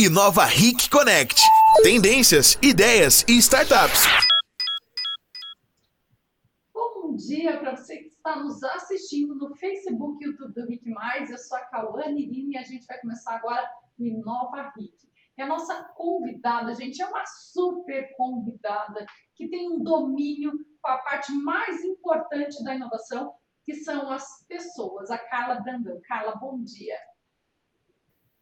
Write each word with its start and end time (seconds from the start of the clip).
Inova 0.00 0.44
Ric 0.44 0.88
Connect. 0.90 1.42
Tendências, 1.82 2.56
ideias 2.62 3.24
e 3.26 3.36
startups. 3.38 4.04
Bom 6.72 7.16
dia 7.16 7.58
para 7.58 7.74
você 7.74 7.96
que 7.96 8.06
está 8.06 8.36
nos 8.36 8.62
assistindo 8.62 9.34
no 9.34 9.56
Facebook 9.56 10.22
e 10.22 10.28
YouTube 10.28 10.54
do 10.54 10.68
Ric 10.68 10.88
Mais. 10.88 11.28
Eu 11.32 11.38
sou 11.38 11.58
a 11.58 11.62
Cauane 11.62 12.22
Irine 12.22 12.54
e 12.54 12.58
a 12.58 12.62
gente 12.62 12.86
vai 12.86 13.00
começar 13.00 13.34
agora 13.34 13.68
o 13.98 14.06
Inova 14.06 14.72
Ric. 14.76 14.94
E 15.36 15.42
a 15.42 15.48
nossa 15.48 15.82
convidada, 15.96 16.72
gente, 16.76 17.02
é 17.02 17.06
uma 17.06 17.26
super 17.26 18.14
convidada 18.16 19.04
que 19.34 19.48
tem 19.48 19.68
um 19.68 19.82
domínio 19.82 20.52
com 20.80 20.92
a 20.92 20.98
parte 20.98 21.32
mais 21.32 21.82
importante 21.82 22.62
da 22.62 22.72
inovação, 22.72 23.34
que 23.64 23.74
são 23.74 24.12
as 24.12 24.46
pessoas. 24.46 25.10
A 25.10 25.18
Carla 25.18 25.56
Brandão. 25.56 26.00
Carla, 26.06 26.36
bom 26.36 26.62
dia. 26.62 26.94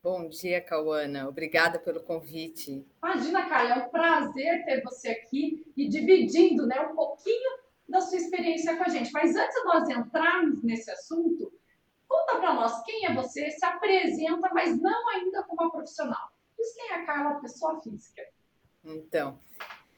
Bom 0.06 0.28
dia, 0.28 0.60
Cauana. 0.60 1.28
Obrigada 1.28 1.80
pelo 1.80 2.00
convite. 2.00 2.86
Imagina, 3.02 3.48
Carla, 3.48 3.70
é 3.70 3.74
um 3.74 3.88
prazer 3.88 4.64
ter 4.64 4.80
você 4.80 5.08
aqui 5.08 5.66
e 5.76 5.88
dividindo 5.88 6.64
né, 6.64 6.80
um 6.80 6.94
pouquinho 6.94 7.58
da 7.88 8.00
sua 8.00 8.16
experiência 8.16 8.76
com 8.76 8.84
a 8.84 8.88
gente. 8.88 9.10
Mas 9.10 9.34
antes 9.34 9.56
de 9.56 9.64
nós 9.64 9.88
entrarmos 9.88 10.62
nesse 10.62 10.88
assunto, 10.92 11.52
conta 12.06 12.36
para 12.36 12.54
nós 12.54 12.84
quem 12.84 13.04
é 13.04 13.14
você, 13.16 13.50
se 13.50 13.66
apresenta, 13.66 14.48
mas 14.54 14.80
não 14.80 15.08
ainda 15.08 15.42
como 15.42 15.62
uma 15.62 15.72
profissional. 15.72 16.30
Diz 16.56 16.72
quem 16.72 16.90
é 16.92 17.02
a 17.02 17.04
Carla, 17.04 17.40
pessoa 17.40 17.82
física. 17.82 18.22
Então, 18.84 19.40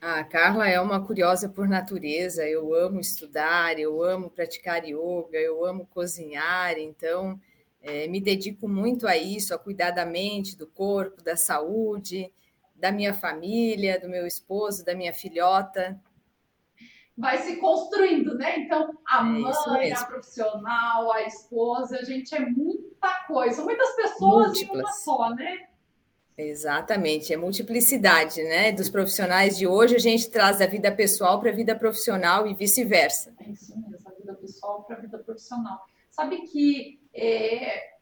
a 0.01 0.25
Carla 0.25 0.67
é 0.71 0.81
uma 0.81 1.05
curiosa 1.05 1.51
por 1.51 1.69
natureza. 1.69 2.49
Eu 2.49 2.73
amo 2.73 2.99
estudar, 2.99 3.79
eu 3.79 4.03
amo 4.03 4.31
praticar 4.31 4.87
yoga, 4.87 5.39
eu 5.39 5.67
amo 5.67 5.87
cozinhar. 5.87 6.79
Então, 6.79 7.39
é, 7.89 8.07
me 8.07 8.21
dedico 8.21 8.69
muito 8.69 9.07
a 9.07 9.17
isso, 9.17 9.55
a 9.55 9.59
cuidar 9.59 9.91
da 9.91 10.05
mente, 10.05 10.57
do 10.57 10.67
corpo, 10.67 11.23
da 11.23 11.37
saúde, 11.37 12.33
da 12.75 12.93
minha 12.93 13.15
família, 13.15 13.99
do 13.99 14.09
meu 14.09 14.27
esposo, 14.27 14.85
da 14.85 14.95
minha 14.95 15.13
filhota. 15.13 16.01
Vai 17.17 17.39
se 17.39 17.57
construindo, 17.57 18.35
né? 18.37 18.61
Então, 18.61 18.97
a 19.05 19.21
é 19.21 19.23
mãe, 19.23 19.93
a 19.93 20.05
profissional, 20.05 21.11
a 21.11 21.23
esposa, 21.25 21.99
a 21.99 22.05
gente 22.05 22.33
é 22.35 22.41
muita 22.41 23.25
coisa, 23.27 23.65
muitas 23.65 23.91
pessoas 23.97 24.49
Múltiplas. 24.49 24.79
em 24.79 24.83
uma 24.83 24.93
só, 24.93 25.35
né? 25.35 25.67
Exatamente, 26.37 27.33
é 27.33 27.37
multiplicidade, 27.37 28.41
né? 28.45 28.71
Dos 28.71 28.89
profissionais 28.89 29.59
de 29.59 29.67
hoje, 29.67 29.97
a 29.97 29.99
gente 29.99 30.31
traz 30.31 30.61
da 30.61 30.67
vida 30.67 30.93
pessoal 30.93 31.41
para 31.41 31.51
a 31.51 31.55
vida 31.55 31.75
profissional 31.75 32.47
e 32.47 32.55
vice-versa. 32.55 33.35
É 33.41 33.51
isso 33.51 33.77
mesmo, 33.77 34.07
a 34.07 34.11
vida 34.13 34.35
pessoal 34.35 34.85
para 34.85 34.97
a 34.97 35.01
vida 35.01 35.19
profissional. 35.19 35.85
Sabe 36.13 36.43
que 36.43 36.98
é, 37.19 37.99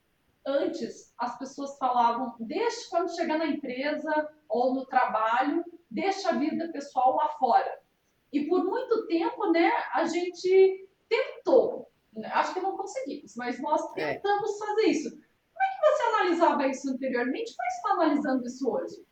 antes 0.46 1.12
as 1.18 1.38
pessoas 1.38 1.76
falavam, 1.78 2.34
deixa 2.40 2.88
quando 2.90 3.14
chegar 3.14 3.38
na 3.38 3.46
empresa 3.46 4.10
ou 4.48 4.74
no 4.74 4.86
trabalho, 4.86 5.64
deixa 5.90 6.30
a 6.30 6.38
vida 6.38 6.70
pessoal 6.72 7.16
lá 7.16 7.28
fora. 7.38 7.80
E 8.32 8.46
por 8.46 8.64
muito 8.64 9.06
tempo, 9.06 9.50
né, 9.50 9.70
a 9.92 10.04
gente 10.04 10.88
tentou, 11.08 11.90
né, 12.12 12.28
acho 12.34 12.54
que 12.54 12.60
não 12.60 12.76
conseguimos, 12.76 13.34
mas 13.36 13.60
nós 13.60 13.80
é. 13.96 14.14
tentamos 14.14 14.50
é. 14.50 14.66
fazer 14.66 14.86
isso. 14.88 15.10
Como 15.10 15.62
é 15.62 15.74
que 15.74 15.96
você 15.96 16.02
analisava 16.02 16.66
isso 16.68 16.90
anteriormente? 16.90 17.54
Como 17.56 17.64
é 17.64 17.68
que 17.68 17.72
você 17.72 17.76
está 17.76 17.90
analisando 17.92 18.46
isso 18.46 18.70
hoje? 18.70 19.06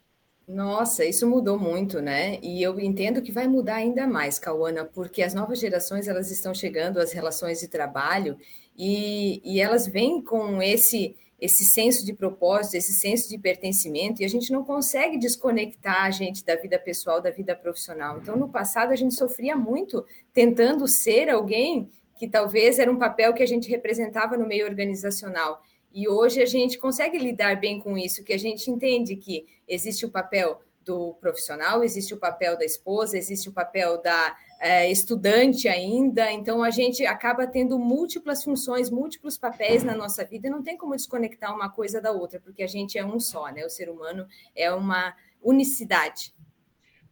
Nossa, 0.47 1.05
isso 1.05 1.27
mudou 1.27 1.59
muito, 1.59 2.03
né? 2.03 2.39
E 2.43 2.63
eu 2.63 2.79
entendo 2.79 3.23
que 3.23 3.33
vai 3.33 3.49
mudar 3.49 3.77
ainda 3.77 4.07
mais, 4.07 4.39
Cauana, 4.39 4.85
porque 4.85 5.23
as 5.23 5.33
novas 5.33 5.59
gerações 5.59 6.07
elas 6.07 6.31
estão 6.31 6.53
chegando 6.53 6.99
às 6.99 7.13
relações 7.13 7.61
de 7.61 7.69
trabalho 7.69 8.37
e, 8.77 9.41
e 9.43 9.61
elas 9.61 9.87
vêm 9.87 10.23
com 10.23 10.61
esse 10.63 11.17
esse 11.41 11.65
senso 11.65 12.07
de 12.07 12.15
propósito, 12.15 12.77
esse 12.77 12.95
senso 12.95 13.29
de 13.29 13.37
pertencimento, 13.37 14.23
e 14.23 14.25
a 14.25 14.29
gente 14.29 14.51
não 14.51 14.65
consegue 14.65 15.19
desconectar 15.19 16.05
a 16.05 16.11
gente 16.11 16.43
da 16.43 16.57
vida 16.57 16.79
pessoal, 16.79 17.21
da 17.21 17.31
vida 17.31 17.55
profissional. 17.55 18.19
Então, 18.19 18.35
no 18.35 18.49
passado, 18.49 18.93
a 18.93 18.97
gente 18.97 19.15
sofria 19.15 19.55
muito 19.55 20.07
tentando 20.33 20.89
ser 20.89 21.29
alguém 21.29 21.91
que 22.17 22.29
talvez 22.29 22.79
era 22.79 22.91
um 22.91 22.99
papel 22.99 23.35
que 23.35 23.43
a 23.43 23.47
gente 23.47 23.69
representava 23.69 24.39
no 24.39 24.47
meio 24.47 24.65
organizacional. 24.65 25.61
E 25.95 26.09
hoje 26.09 26.43
a 26.43 26.47
gente 26.47 26.77
consegue 26.77 27.17
lidar 27.17 27.61
bem 27.61 27.79
com 27.79 27.97
isso, 27.97 28.25
que 28.25 28.33
a 28.33 28.39
gente 28.39 28.69
entende 28.69 29.15
que 29.15 29.47
existe 29.69 30.05
o 30.05 30.11
papel 30.11 30.61
do 30.85 31.15
profissional, 31.15 31.85
existe 31.85 32.13
o 32.13 32.19
papel 32.19 32.59
da 32.59 32.65
esposa, 32.65 33.17
existe 33.17 33.49
o 33.49 33.53
papel 33.53 34.03
da 34.03 34.37
é, 34.59 34.91
estudante 34.91 35.69
ainda, 35.69 36.33
então 36.33 36.65
a 36.65 36.71
gente 36.71 37.07
acaba 37.07 37.47
tendo 37.47 37.79
múltiplas 37.79 38.43
funções, 38.43 38.91
múltiplos 38.91 39.39
papéis 39.39 39.85
na 39.85 39.95
nossa 39.95 40.25
vida 40.25 40.49
e 40.49 40.51
não 40.51 40.65
tem 40.65 40.77
como 40.77 40.97
desconectar 40.97 41.55
uma 41.55 41.71
coisa 41.71 42.01
da 42.01 42.11
outra, 42.11 42.41
porque 42.41 42.65
a 42.65 42.67
gente 42.67 42.99
é 42.99 43.07
um 43.07 43.21
só, 43.21 43.49
né? 43.53 43.65
O 43.65 43.71
ser 43.71 43.89
humano 43.89 44.27
é 44.55 44.73
uma 44.73 45.15
unicidade. 45.41 46.35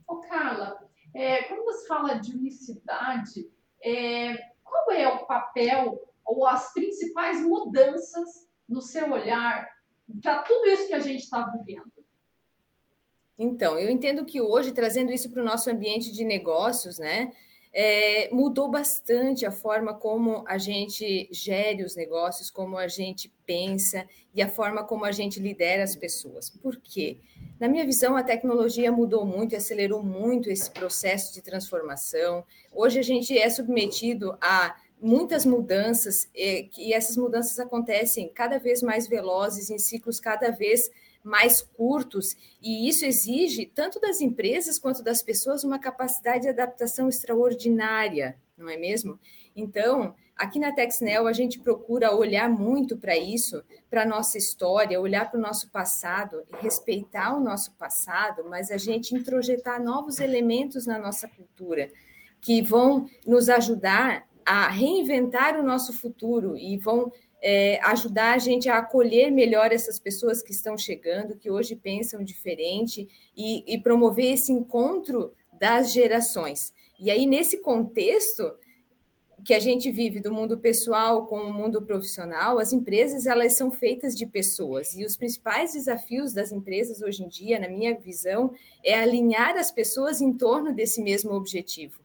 Ô, 0.09 0.17
Carla, 0.17 0.77
é, 1.15 1.45
quando 1.45 1.65
você 1.65 1.87
fala 1.87 2.15
de 2.15 2.33
unicidade, 2.33 3.49
é, 3.81 4.37
qual 4.65 4.91
é 4.91 5.07
o 5.07 5.25
papel 5.25 6.03
ou 6.25 6.47
as 6.49 6.73
principais 6.73 7.41
mudanças 7.41 8.51
no 8.73 8.81
seu 8.81 9.13
olhar 9.13 9.69
para 10.21 10.43
tudo 10.43 10.67
isso 10.67 10.89
que 10.89 10.95
a 10.95 11.01
gente 11.01 11.23
está 11.23 11.47
vivendo? 11.51 11.93
Então, 13.39 13.79
eu 13.79 13.91
entendo 13.91 14.25
que 14.25 14.41
hoje, 14.41 14.73
trazendo 14.73 15.13
isso 15.13 15.31
para 15.31 15.43
o 15.43 15.45
nosso 15.45 15.71
ambiente 15.71 16.13
de 16.13 16.25
negócios, 16.25 16.99
né, 16.99 17.33
é, 17.73 18.29
mudou 18.33 18.71
bastante 18.71 19.47
a 19.47 19.51
forma 19.51 19.95
como 19.95 20.45
a 20.47 20.59
gente 20.59 21.29
gere 21.33 21.83
os 21.83 21.97
negócios, 21.97 22.51
como 22.51 22.77
a 22.77 22.87
gente 22.87 23.33
pensa 23.47 24.07
e 24.35 24.43
a 24.43 24.49
forma 24.49 24.85
como 24.85 25.05
a 25.05 25.13
gente 25.13 25.41
lidera 25.41 25.83
as 25.83 25.97
pessoas. 25.97 26.51
Por 26.51 26.77
quê? 26.77 27.19
Na 27.59 27.69
minha 27.69 27.85
visão, 27.85 28.17
a 28.17 28.23
tecnologia 28.23 28.93
mudou 28.93 29.25
muito, 29.25 29.57
acelerou 29.57 30.03
muito 30.03 30.51
esse 30.51 30.71
processo 30.71 31.33
de 31.33 31.41
transformação. 31.41 32.45
Hoje 32.73 32.99
a 32.99 33.03
gente 33.03 33.37
é 33.37 33.49
submetido 33.49 34.37
a 34.41 34.77
muitas 35.03 35.45
mudanças 35.45 36.31
e 36.33 36.95
essas 36.95 37.17
mudanças 37.17 37.59
acontecem 37.59 38.31
cada 38.33 38.59
vez 38.59 38.81
mais 38.81 39.09
velozes, 39.09 39.69
em 39.69 39.79
ciclos 39.79 40.21
cada 40.21 40.51
vez 40.51 40.89
mais 41.25 41.61
curtos, 41.61 42.37
e 42.61 42.89
isso 42.89 43.05
exige, 43.05 43.67
tanto 43.67 44.01
das 44.01 44.21
empresas 44.21 44.79
quanto 44.79 45.03
das 45.03 45.23
pessoas, 45.23 45.63
uma 45.63 45.79
capacidade 45.79 46.43
de 46.43 46.49
adaptação 46.49 47.09
extraordinária, 47.09 48.37
não 48.57 48.69
é 48.69 48.77
mesmo? 48.77 49.19
Então, 49.55 50.17
aqui 50.37 50.59
na 50.59 50.73
Texnel, 50.73 51.29
a 51.29 51.33
gente 51.33 51.61
procura 51.61 52.13
olhar 52.13 52.49
muito 52.49 52.97
para 52.97 53.17
isso, 53.17 53.63
para 53.89 54.05
nossa 54.05 54.37
história, 54.37 55.01
olhar 55.01 55.31
para 55.31 55.39
o 55.39 55.43
nosso 55.43 55.71
passado, 55.71 56.43
respeitar 56.61 57.37
o 57.37 57.41
nosso 57.41 57.71
passado, 57.73 58.45
mas 58.49 58.73
a 58.73 58.77
gente 58.77 59.15
introjetar 59.15 59.81
novos 59.81 60.19
elementos 60.19 60.87
na 60.87 60.99
nossa 60.99 61.29
cultura, 61.29 61.89
que 62.41 62.61
vão 62.61 63.09
nos 63.25 63.49
ajudar 63.49 64.27
a 64.45 64.69
reinventar 64.69 65.59
o 65.59 65.63
nosso 65.63 65.93
futuro 65.93 66.57
e 66.57 66.77
vão 66.77 67.13
é, 67.43 67.81
ajudar 67.83 68.35
a 68.35 68.39
gente 68.39 68.69
a 68.69 68.79
acolher 68.79 69.31
melhor 69.31 69.73
essas 69.73 69.99
pessoas 69.99 70.43
que 70.43 70.53
estão 70.53 70.79
chegando, 70.79 71.37
que 71.37 71.51
hoje 71.51 71.75
pensam 71.75 72.23
diferente, 72.23 73.09
e, 73.37 73.65
e 73.67 73.79
promover 73.79 74.33
esse 74.35 74.53
encontro 74.53 75.33
das 75.59 75.93
gerações. 75.93 76.73
E 76.99 77.11
aí, 77.11 77.27
nesse 77.27 77.59
contexto 77.59 78.53
que 79.45 79.55
a 79.55 79.59
gente 79.59 79.91
vive 79.91 80.21
do 80.21 80.33
mundo 80.33 80.57
pessoal 80.59 81.27
com 81.27 81.37
o 81.41 81.53
mundo 81.53 81.83
profissional, 81.83 82.61
as 82.61 82.73
empresas 82.73 83.27
elas 83.27 83.57
são 83.57 83.73
feitas 83.73 84.17
de 84.17 84.25
pessoas 84.25 84.95
e 84.95 85.05
os 85.05 85.17
principais 85.17 85.73
desafios 85.73 86.33
das 86.33 86.53
empresas 86.53 87.03
hoje 87.03 87.25
em 87.25 87.29
dia, 87.29 87.59
na 87.59 87.69
minha 87.69 87.99
visão, 87.99 88.55
é 88.85 88.95
alinhar 88.95 89.57
as 89.57 89.73
pessoas 89.73 90.21
em 90.21 90.33
torno 90.33 90.73
desse 90.73 91.03
mesmo 91.03 91.33
objetivo. 91.33 92.02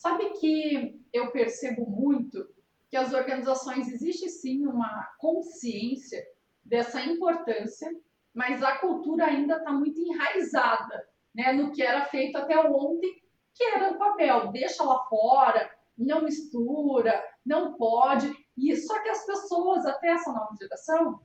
Sabe 0.00 0.30
que 0.40 0.98
eu 1.12 1.30
percebo 1.30 1.84
muito 1.84 2.48
que 2.88 2.96
as 2.96 3.12
organizações 3.12 3.86
existe 3.86 4.30
sim 4.30 4.66
uma 4.66 5.04
consciência 5.18 6.26
dessa 6.64 7.02
importância, 7.02 7.86
mas 8.32 8.62
a 8.62 8.78
cultura 8.78 9.26
ainda 9.26 9.58
está 9.58 9.70
muito 9.70 10.00
enraizada 10.00 11.06
né, 11.34 11.52
no 11.52 11.70
que 11.70 11.82
era 11.82 12.06
feito 12.06 12.38
até 12.38 12.58
ontem, 12.58 13.22
que 13.54 13.62
era 13.62 13.90
o 13.90 13.98
papel, 13.98 14.50
deixa 14.52 14.82
lá 14.82 15.04
fora, 15.04 15.70
não 15.98 16.22
mistura, 16.22 17.22
não 17.44 17.74
pode. 17.74 18.32
E 18.56 18.74
só 18.76 19.02
que 19.02 19.10
as 19.10 19.26
pessoas, 19.26 19.84
até 19.84 20.12
essa 20.12 20.32
nova 20.32 20.56
geração, 20.58 21.20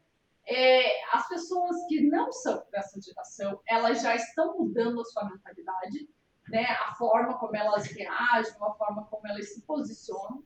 é, 0.46 1.16
as 1.16 1.26
pessoas 1.30 1.78
que 1.88 2.02
não 2.02 2.30
são 2.30 2.62
dessa 2.74 3.00
geração, 3.00 3.58
elas 3.70 4.02
já 4.02 4.14
estão 4.18 4.58
mudando 4.58 5.00
a 5.00 5.06
sua 5.06 5.30
mentalidade, 5.30 6.10
né, 6.50 6.66
a 6.66 6.94
forma 6.96 7.38
como 7.38 7.56
elas 7.56 7.88
reagem, 7.88 8.54
a 8.62 8.72
forma 8.74 9.06
como 9.06 9.28
elas 9.28 9.54
se 9.54 9.62
posicionam. 9.62 10.44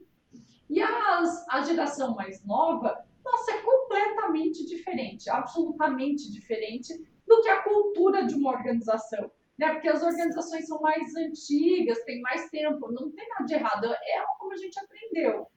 E 0.69 0.81
as, 0.81 1.47
a 1.49 1.61
geração 1.61 2.15
mais 2.15 2.43
nova, 2.45 3.03
nossa, 3.23 3.51
é 3.51 3.61
completamente 3.61 4.65
diferente, 4.65 5.29
absolutamente 5.29 6.31
diferente 6.31 6.93
do 7.27 7.41
que 7.41 7.49
a 7.49 7.63
cultura 7.63 8.25
de 8.25 8.35
uma 8.35 8.51
organização. 8.51 9.31
Né? 9.57 9.73
Porque 9.73 9.89
as 9.89 10.01
organizações 10.01 10.67
são 10.67 10.79
mais 10.79 11.15
antigas, 11.15 12.03
têm 12.05 12.21
mais 12.21 12.49
tempo, 12.49 12.91
não 12.91 13.11
tem 13.11 13.27
nada 13.29 13.45
de 13.45 13.53
errado, 13.53 13.85
é 13.85 14.23
como 14.37 14.53
a 14.53 14.57
gente 14.57 14.79
aprendeu. 14.79 15.47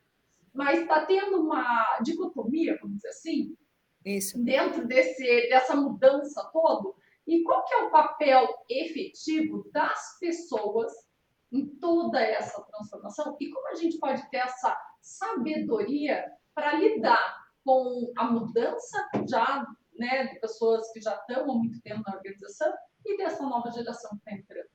Mas 0.53 0.81
está 0.81 1.07
tendo 1.07 1.41
uma 1.41 1.99
dicotomia, 2.03 2.79
vamos 2.81 2.97
dizer 2.97 3.09
assim, 3.09 3.57
Isso. 4.05 4.43
dentro 4.43 4.87
desse, 4.87 5.49
dessa 5.49 5.75
mudança 5.75 6.43
todo? 6.53 6.97
E 7.27 7.43
qual 7.45 7.65
que 7.65 7.75
é 7.75 7.85
o 7.85 7.91
papel 7.91 8.49
efetivo 8.69 9.69
das 9.73 10.19
pessoas 10.19 10.93
em 11.51 11.67
toda 11.77 12.21
essa 12.21 12.63
transformação? 12.63 13.37
E 13.41 13.51
como 13.51 13.69
a 13.69 13.75
gente 13.75 13.99
pode 13.99 14.29
ter 14.31 14.39
essa 14.39 14.77
sabedoria 15.01 16.25
para 16.55 16.75
lidar 16.75 17.43
com 17.65 18.13
a 18.17 18.25
mudança 18.25 19.09
já 19.29 19.67
né, 19.97 20.27
de 20.27 20.41
pessoas 20.41 20.91
que 20.93 21.01
já 21.01 21.15
estão 21.15 21.51
há 21.51 21.55
muito 21.55 21.81
tempo 21.83 22.03
na 22.07 22.17
organização 22.17 22.73
e 23.05 23.17
dessa 23.17 23.43
nova 23.45 23.71
geração 23.71 24.11
que 24.11 24.17
está 24.17 24.33
entrando? 24.33 24.71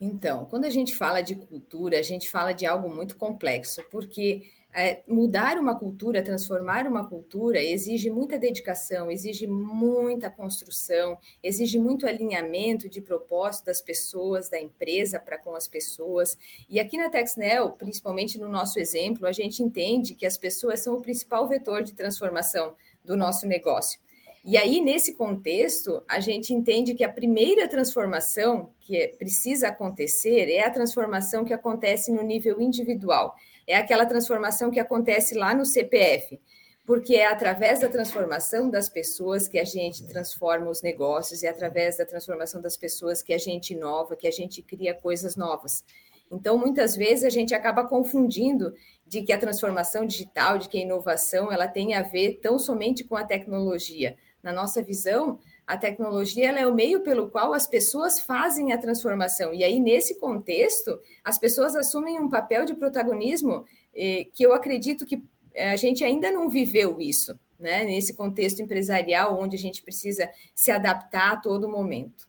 Então, 0.00 0.44
quando 0.46 0.66
a 0.66 0.70
gente 0.70 0.94
fala 0.94 1.22
de 1.22 1.34
cultura, 1.34 1.98
a 1.98 2.02
gente 2.02 2.28
fala 2.28 2.52
de 2.52 2.66
algo 2.66 2.88
muito 2.88 3.16
complexo, 3.16 3.82
porque 3.90 4.42
é, 4.76 5.02
mudar 5.08 5.58
uma 5.58 5.74
cultura, 5.74 6.22
transformar 6.22 6.86
uma 6.86 7.08
cultura, 7.08 7.62
exige 7.62 8.10
muita 8.10 8.38
dedicação, 8.38 9.10
exige 9.10 9.46
muita 9.46 10.28
construção, 10.28 11.16
exige 11.42 11.78
muito 11.78 12.06
alinhamento 12.06 12.86
de 12.86 13.00
propósito 13.00 13.64
das 13.64 13.80
pessoas, 13.80 14.50
da 14.50 14.60
empresa 14.60 15.18
para 15.18 15.38
com 15.38 15.54
as 15.54 15.66
pessoas. 15.66 16.36
E 16.68 16.78
aqui 16.78 16.98
na 16.98 17.08
TexNel, 17.08 17.70
principalmente 17.70 18.38
no 18.38 18.50
nosso 18.50 18.78
exemplo, 18.78 19.26
a 19.26 19.32
gente 19.32 19.62
entende 19.62 20.14
que 20.14 20.26
as 20.26 20.36
pessoas 20.36 20.80
são 20.80 20.96
o 20.96 21.00
principal 21.00 21.48
vetor 21.48 21.82
de 21.82 21.94
transformação 21.94 22.74
do 23.02 23.16
nosso 23.16 23.46
negócio. 23.46 23.98
E 24.44 24.58
aí, 24.58 24.80
nesse 24.80 25.14
contexto, 25.14 26.04
a 26.06 26.20
gente 26.20 26.54
entende 26.54 26.94
que 26.94 27.02
a 27.02 27.12
primeira 27.12 27.66
transformação 27.66 28.70
que 28.78 29.08
precisa 29.18 29.68
acontecer 29.68 30.48
é 30.48 30.64
a 30.64 30.70
transformação 30.70 31.44
que 31.44 31.52
acontece 31.52 32.12
no 32.12 32.22
nível 32.22 32.60
individual. 32.60 33.34
É 33.66 33.76
aquela 33.76 34.06
transformação 34.06 34.70
que 34.70 34.78
acontece 34.78 35.34
lá 35.34 35.54
no 35.54 35.66
CPF, 35.66 36.40
porque 36.84 37.16
é 37.16 37.26
através 37.26 37.80
da 37.80 37.88
transformação 37.88 38.70
das 38.70 38.88
pessoas 38.88 39.48
que 39.48 39.58
a 39.58 39.64
gente 39.64 40.06
transforma 40.06 40.70
os 40.70 40.82
negócios, 40.82 41.42
é 41.42 41.48
através 41.48 41.96
da 41.96 42.06
transformação 42.06 42.60
das 42.60 42.76
pessoas 42.76 43.22
que 43.22 43.34
a 43.34 43.38
gente 43.38 43.74
inova, 43.74 44.14
que 44.14 44.28
a 44.28 44.30
gente 44.30 44.62
cria 44.62 44.94
coisas 44.94 45.34
novas. 45.34 45.84
Então, 46.30 46.56
muitas 46.56 46.96
vezes 46.96 47.24
a 47.24 47.30
gente 47.30 47.54
acaba 47.54 47.84
confundindo 47.84 48.72
de 49.06 49.22
que 49.22 49.32
a 49.32 49.38
transformação 49.38 50.06
digital, 50.06 50.58
de 50.58 50.68
que 50.68 50.78
a 50.78 50.82
inovação, 50.82 51.52
ela 51.52 51.68
tem 51.68 51.94
a 51.94 52.02
ver 52.02 52.38
tão 52.42 52.58
somente 52.58 53.04
com 53.04 53.16
a 53.16 53.24
tecnologia 53.24 54.16
na 54.42 54.52
nossa 54.52 54.82
visão, 54.82 55.38
a 55.66 55.76
tecnologia 55.76 56.52
é 56.52 56.66
o 56.66 56.74
meio 56.74 57.00
pelo 57.00 57.28
qual 57.28 57.52
as 57.52 57.66
pessoas 57.66 58.20
fazem 58.20 58.72
a 58.72 58.78
transformação. 58.78 59.52
E 59.52 59.64
aí, 59.64 59.80
nesse 59.80 60.20
contexto, 60.20 61.00
as 61.24 61.38
pessoas 61.38 61.74
assumem 61.74 62.20
um 62.20 62.30
papel 62.30 62.64
de 62.64 62.74
protagonismo 62.74 63.66
eh, 63.92 64.28
que 64.32 64.44
eu 64.44 64.54
acredito 64.54 65.04
que 65.04 65.20
eh, 65.54 65.72
a 65.72 65.76
gente 65.76 66.04
ainda 66.04 66.30
não 66.30 66.48
viveu 66.48 67.00
isso, 67.00 67.36
né? 67.58 67.82
Nesse 67.82 68.14
contexto 68.14 68.62
empresarial, 68.62 69.36
onde 69.40 69.56
a 69.56 69.58
gente 69.58 69.82
precisa 69.82 70.30
se 70.54 70.70
adaptar 70.70 71.32
a 71.32 71.36
todo 71.36 71.68
momento. 71.68 72.28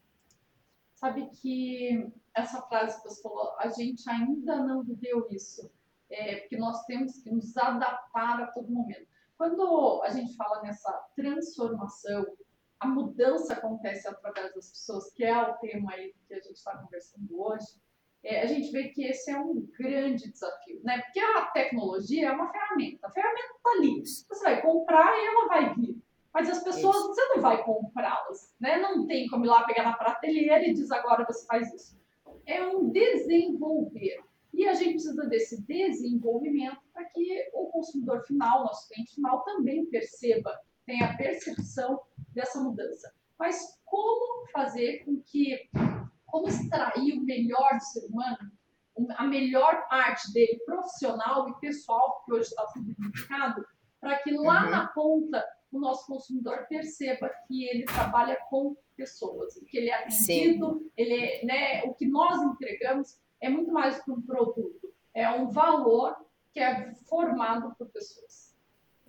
Sabe 0.96 1.30
que 1.40 2.12
essa 2.34 2.60
frase 2.64 2.98
que 2.98 3.08
você 3.08 3.22
falou, 3.22 3.54
a 3.60 3.68
gente 3.70 4.10
ainda 4.10 4.56
não 4.58 4.82
viveu 4.84 5.28
isso, 5.30 5.70
é, 6.10 6.38
porque 6.38 6.58
nós 6.58 6.84
temos 6.86 7.20
que 7.20 7.30
nos 7.30 7.56
adaptar 7.56 8.42
a 8.42 8.48
todo 8.48 8.72
momento. 8.72 9.06
Quando 9.38 10.02
a 10.04 10.10
gente 10.10 10.36
fala 10.36 10.64
nessa 10.64 10.92
transformação, 11.16 12.26
a 12.80 12.88
mudança 12.88 13.54
acontece 13.54 14.08
através 14.08 14.54
das 14.54 14.70
pessoas, 14.70 15.12
que 15.12 15.24
é 15.24 15.36
o 15.42 15.54
tema 15.56 15.94
aí 15.94 16.14
que 16.28 16.34
a 16.34 16.40
gente 16.40 16.56
está 16.56 16.78
conversando 16.78 17.42
hoje, 17.42 17.68
é, 18.24 18.42
a 18.42 18.46
gente 18.46 18.72
vê 18.72 18.90
que 18.90 19.04
esse 19.06 19.32
é 19.32 19.40
um 19.40 19.68
grande 19.78 20.30
desafio, 20.30 20.82
né? 20.84 21.02
Porque 21.02 21.20
a 21.20 21.46
tecnologia 21.46 22.28
é 22.28 22.32
uma 22.32 22.52
ferramenta, 22.52 23.08
a 23.08 23.12
ferramenta 23.12 23.54
está 23.56 23.70
ali, 23.72 24.02
você 24.02 24.44
vai 24.44 24.62
comprar 24.62 25.18
e 25.18 25.26
ela 25.26 25.48
vai 25.48 25.74
vir. 25.76 25.98
Mas 26.34 26.50
as 26.50 26.64
pessoas, 26.64 26.96
isso. 26.98 27.08
você 27.08 27.26
não 27.30 27.42
vai 27.42 27.64
comprá-las, 27.64 28.54
né? 28.60 28.78
Não 28.80 29.08
tem 29.08 29.28
como 29.28 29.46
ir 29.46 29.48
lá 29.48 29.64
pegar 29.64 29.84
na 29.84 29.94
prateleira 29.94 30.68
e 30.68 30.74
diz 30.74 30.92
agora 30.92 31.26
você 31.26 31.46
faz 31.46 31.74
isso. 31.74 31.98
É 32.46 32.62
um 32.68 32.90
desenvolver. 32.90 34.20
E 34.54 34.68
a 34.68 34.74
gente 34.74 34.94
precisa 34.94 35.26
desse 35.26 35.62
desenvolvimento 35.64 36.82
para 36.94 37.06
que 37.06 37.50
o 37.54 37.68
consumidor 37.68 38.24
final, 38.26 38.64
nosso 38.64 38.88
cliente 38.90 39.16
final, 39.16 39.44
também 39.44 39.86
perceba, 39.86 40.52
tenha 40.86 41.06
a 41.06 41.18
percepção 41.18 42.02
dessa 42.38 42.62
mudança. 42.62 43.14
Mas 43.38 43.78
como 43.84 44.48
fazer 44.48 45.04
com 45.04 45.22
que, 45.22 45.70
como 46.26 46.48
extrair 46.48 47.18
o 47.18 47.24
melhor 47.24 47.74
do 47.74 47.84
ser 47.84 48.06
humano, 48.06 48.52
a 49.16 49.28
melhor 49.28 49.88
parte 49.90 50.32
dele, 50.34 50.60
profissional 50.66 51.50
e 51.50 51.60
pessoal, 51.60 52.24
que 52.26 52.34
hoje 52.34 52.50
está 52.50 52.66
tudo 52.74 52.90
indicado, 52.90 53.66
para 54.00 54.18
que 54.20 54.32
lá 54.32 54.64
uhum. 54.64 54.72
na 54.72 54.88
ponta 54.88 55.46
o 55.72 55.80
nosso 55.80 56.08
consumidor 56.08 56.66
perceba 56.68 57.30
que 57.48 57.66
ele 57.66 57.86
trabalha 57.86 58.38
com 58.50 58.76
pessoas, 58.96 59.54
que 59.68 59.78
ele 59.78 59.90
é 59.90 60.04
atendido, 60.04 60.90
ele, 60.96 61.46
né, 61.46 61.84
o 61.84 61.94
que 61.94 62.08
nós 62.08 62.42
entregamos 62.42 63.20
é 63.40 63.50
muito 63.50 63.72
mais 63.72 63.98
do 63.98 64.04
que 64.04 64.12
um 64.12 64.22
produto, 64.22 64.94
é 65.14 65.30
um 65.30 65.50
valor 65.50 66.16
que 66.52 66.60
é 66.60 66.92
formado 67.08 67.76
por 67.78 67.88
pessoas. 67.90 68.47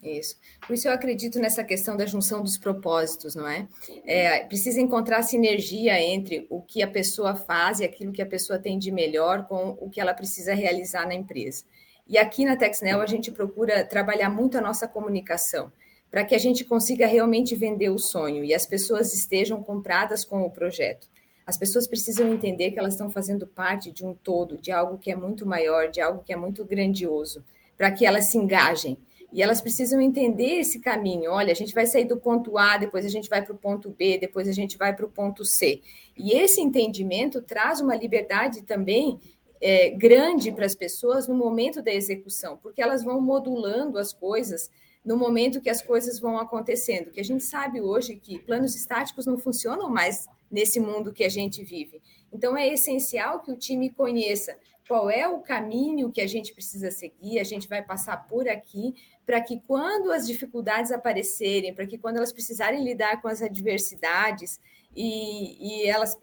Isso. 0.02 0.36
Por 0.66 0.74
isso 0.74 0.86
eu 0.86 0.92
acredito 0.92 1.38
nessa 1.38 1.64
questão 1.64 1.96
da 1.96 2.06
junção 2.06 2.42
dos 2.42 2.56
propósitos, 2.56 3.34
não 3.34 3.48
é? 3.48 3.66
é? 4.04 4.44
Precisa 4.44 4.80
encontrar 4.80 5.22
sinergia 5.22 6.00
entre 6.00 6.46
o 6.48 6.62
que 6.62 6.82
a 6.82 6.88
pessoa 6.88 7.34
faz 7.34 7.80
e 7.80 7.84
aquilo 7.84 8.12
que 8.12 8.22
a 8.22 8.26
pessoa 8.26 8.58
tem 8.58 8.78
de 8.78 8.90
melhor 8.92 9.46
com 9.46 9.76
o 9.80 9.90
que 9.90 10.00
ela 10.00 10.14
precisa 10.14 10.54
realizar 10.54 11.06
na 11.06 11.14
empresa. 11.14 11.64
E 12.06 12.16
aqui 12.16 12.44
na 12.44 12.56
TexNel 12.56 13.00
a 13.00 13.06
gente 13.06 13.30
procura 13.30 13.84
trabalhar 13.84 14.30
muito 14.30 14.56
a 14.56 14.60
nossa 14.60 14.86
comunicação, 14.88 15.70
para 16.10 16.24
que 16.24 16.34
a 16.34 16.38
gente 16.38 16.64
consiga 16.64 17.06
realmente 17.06 17.54
vender 17.54 17.90
o 17.90 17.98
sonho 17.98 18.44
e 18.44 18.54
as 18.54 18.64
pessoas 18.64 19.12
estejam 19.12 19.62
compradas 19.62 20.24
com 20.24 20.42
o 20.42 20.50
projeto. 20.50 21.08
As 21.44 21.56
pessoas 21.56 21.86
precisam 21.86 22.32
entender 22.32 22.70
que 22.70 22.78
elas 22.78 22.94
estão 22.94 23.10
fazendo 23.10 23.46
parte 23.46 23.90
de 23.90 24.04
um 24.04 24.14
todo, 24.14 24.58
de 24.58 24.70
algo 24.70 24.98
que 24.98 25.10
é 25.10 25.16
muito 25.16 25.46
maior, 25.46 25.90
de 25.90 26.00
algo 26.00 26.22
que 26.22 26.32
é 26.32 26.36
muito 26.36 26.64
grandioso, 26.64 27.44
para 27.76 27.90
que 27.90 28.04
elas 28.04 28.26
se 28.26 28.36
engajem. 28.36 28.98
E 29.32 29.42
elas 29.42 29.60
precisam 29.60 30.00
entender 30.00 30.60
esse 30.60 30.80
caminho. 30.80 31.30
Olha, 31.30 31.52
a 31.52 31.54
gente 31.54 31.74
vai 31.74 31.86
sair 31.86 32.04
do 32.04 32.16
ponto 32.16 32.56
A, 32.56 32.78
depois 32.78 33.04
a 33.04 33.10
gente 33.10 33.28
vai 33.28 33.42
para 33.42 33.54
o 33.54 33.58
ponto 33.58 33.90
B, 33.90 34.18
depois 34.18 34.48
a 34.48 34.52
gente 34.52 34.78
vai 34.78 34.94
para 34.94 35.04
o 35.04 35.10
ponto 35.10 35.44
C. 35.44 35.82
E 36.16 36.32
esse 36.32 36.60
entendimento 36.60 37.42
traz 37.42 37.80
uma 37.80 37.94
liberdade 37.94 38.62
também 38.62 39.20
é, 39.60 39.90
grande 39.90 40.50
para 40.52 40.64
as 40.64 40.74
pessoas 40.74 41.28
no 41.28 41.34
momento 41.34 41.82
da 41.82 41.92
execução, 41.92 42.56
porque 42.56 42.80
elas 42.80 43.04
vão 43.04 43.20
modulando 43.20 43.98
as 43.98 44.12
coisas 44.12 44.70
no 45.04 45.16
momento 45.16 45.60
que 45.60 45.70
as 45.70 45.82
coisas 45.82 46.18
vão 46.18 46.38
acontecendo. 46.38 47.10
Que 47.10 47.20
a 47.20 47.24
gente 47.24 47.44
sabe 47.44 47.80
hoje 47.80 48.16
que 48.16 48.38
planos 48.38 48.74
estáticos 48.74 49.26
não 49.26 49.38
funcionam 49.38 49.88
mais 49.88 50.26
nesse 50.50 50.80
mundo 50.80 51.12
que 51.12 51.24
a 51.24 51.28
gente 51.28 51.62
vive. 51.62 52.00
Então, 52.32 52.56
é 52.56 52.68
essencial 52.68 53.40
que 53.40 53.50
o 53.50 53.56
time 53.56 53.90
conheça 53.90 54.56
qual 54.88 55.10
é 55.10 55.28
o 55.28 55.40
caminho 55.40 56.10
que 56.10 56.20
a 56.22 56.26
gente 56.26 56.54
precisa 56.54 56.90
seguir, 56.90 57.38
a 57.38 57.44
gente 57.44 57.68
vai 57.68 57.84
passar 57.84 58.26
por 58.26 58.48
aqui, 58.48 58.94
para 59.26 59.38
que 59.38 59.60
quando 59.66 60.10
as 60.10 60.26
dificuldades 60.26 60.90
aparecerem, 60.90 61.74
para 61.74 61.86
que 61.86 61.98
quando 61.98 62.16
elas 62.16 62.32
precisarem 62.32 62.82
lidar 62.82 63.20
com 63.20 63.28
as 63.28 63.42
adversidades 63.42 64.58
e, 64.96 65.82
e 65.84 65.86
elas, 65.86 66.18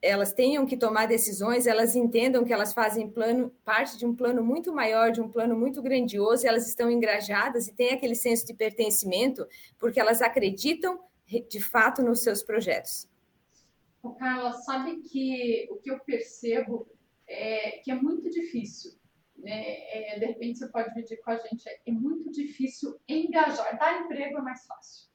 elas 0.00 0.32
tenham 0.32 0.64
que 0.64 0.78
tomar 0.78 1.06
decisões, 1.06 1.66
elas 1.66 1.94
entendam 1.94 2.42
que 2.42 2.54
elas 2.54 2.72
fazem 2.72 3.06
plano, 3.06 3.52
parte 3.62 3.98
de 3.98 4.06
um 4.06 4.16
plano 4.16 4.42
muito 4.42 4.72
maior, 4.72 5.12
de 5.12 5.20
um 5.20 5.28
plano 5.28 5.54
muito 5.54 5.82
grandioso, 5.82 6.46
elas 6.46 6.66
estão 6.66 6.90
engrajadas 6.90 7.68
e 7.68 7.74
têm 7.74 7.90
aquele 7.90 8.14
senso 8.14 8.46
de 8.46 8.54
pertencimento, 8.54 9.46
porque 9.78 10.00
elas 10.00 10.22
acreditam 10.22 10.98
de 11.50 11.60
fato 11.60 12.02
nos 12.02 12.20
seus 12.20 12.42
projetos. 12.42 13.06
Carla, 14.18 14.52
sabe 14.52 15.02
que 15.02 15.68
o 15.70 15.76
que 15.76 15.90
eu 15.90 15.98
percebo 15.98 16.86
é 17.28 17.78
que 17.78 17.90
é 17.90 17.94
muito 17.94 18.28
difícil. 18.30 18.92
Né? 19.36 20.14
É, 20.14 20.18
de 20.18 20.26
repente 20.26 20.58
você 20.58 20.68
pode 20.68 20.88
dividir 20.88 21.20
com 21.22 21.30
a 21.30 21.36
gente, 21.36 21.68
é, 21.68 21.80
é 21.86 21.92
muito 21.92 22.30
difícil 22.30 22.98
engajar. 23.08 23.78
Dar 23.78 24.00
emprego 24.00 24.38
é 24.38 24.42
mais 24.42 24.66
fácil. 24.66 25.08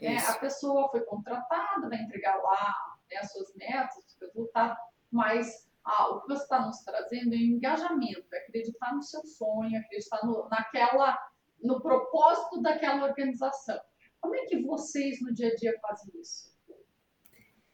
Né? 0.00 0.18
A 0.18 0.34
pessoa 0.38 0.90
foi 0.90 1.00
contratada, 1.02 1.88
vai 1.88 2.00
entregar 2.02 2.36
lá 2.36 2.74
né, 3.10 3.18
as 3.18 3.32
suas 3.32 3.54
metas, 3.54 3.96
os 4.06 4.18
resultados, 4.20 4.78
mas 5.10 5.68
ah, 5.84 6.08
o 6.10 6.20
que 6.20 6.28
você 6.28 6.42
está 6.42 6.66
nos 6.66 6.78
trazendo 6.80 7.34
é 7.34 7.38
engajamento, 7.38 8.26
é 8.34 8.38
acreditar 8.38 8.94
no 8.94 9.02
seu 9.02 9.24
sonho, 9.24 9.78
acreditar 9.78 10.24
no, 10.24 10.48
naquela, 10.48 11.18
no 11.62 11.80
propósito 11.80 12.60
daquela 12.60 13.06
organização. 13.06 13.80
Como 14.20 14.34
é 14.34 14.44
que 14.46 14.62
vocês 14.62 15.20
no 15.22 15.32
dia 15.32 15.48
a 15.48 15.54
dia 15.54 15.78
fazem 15.80 16.12
isso? 16.20 16.57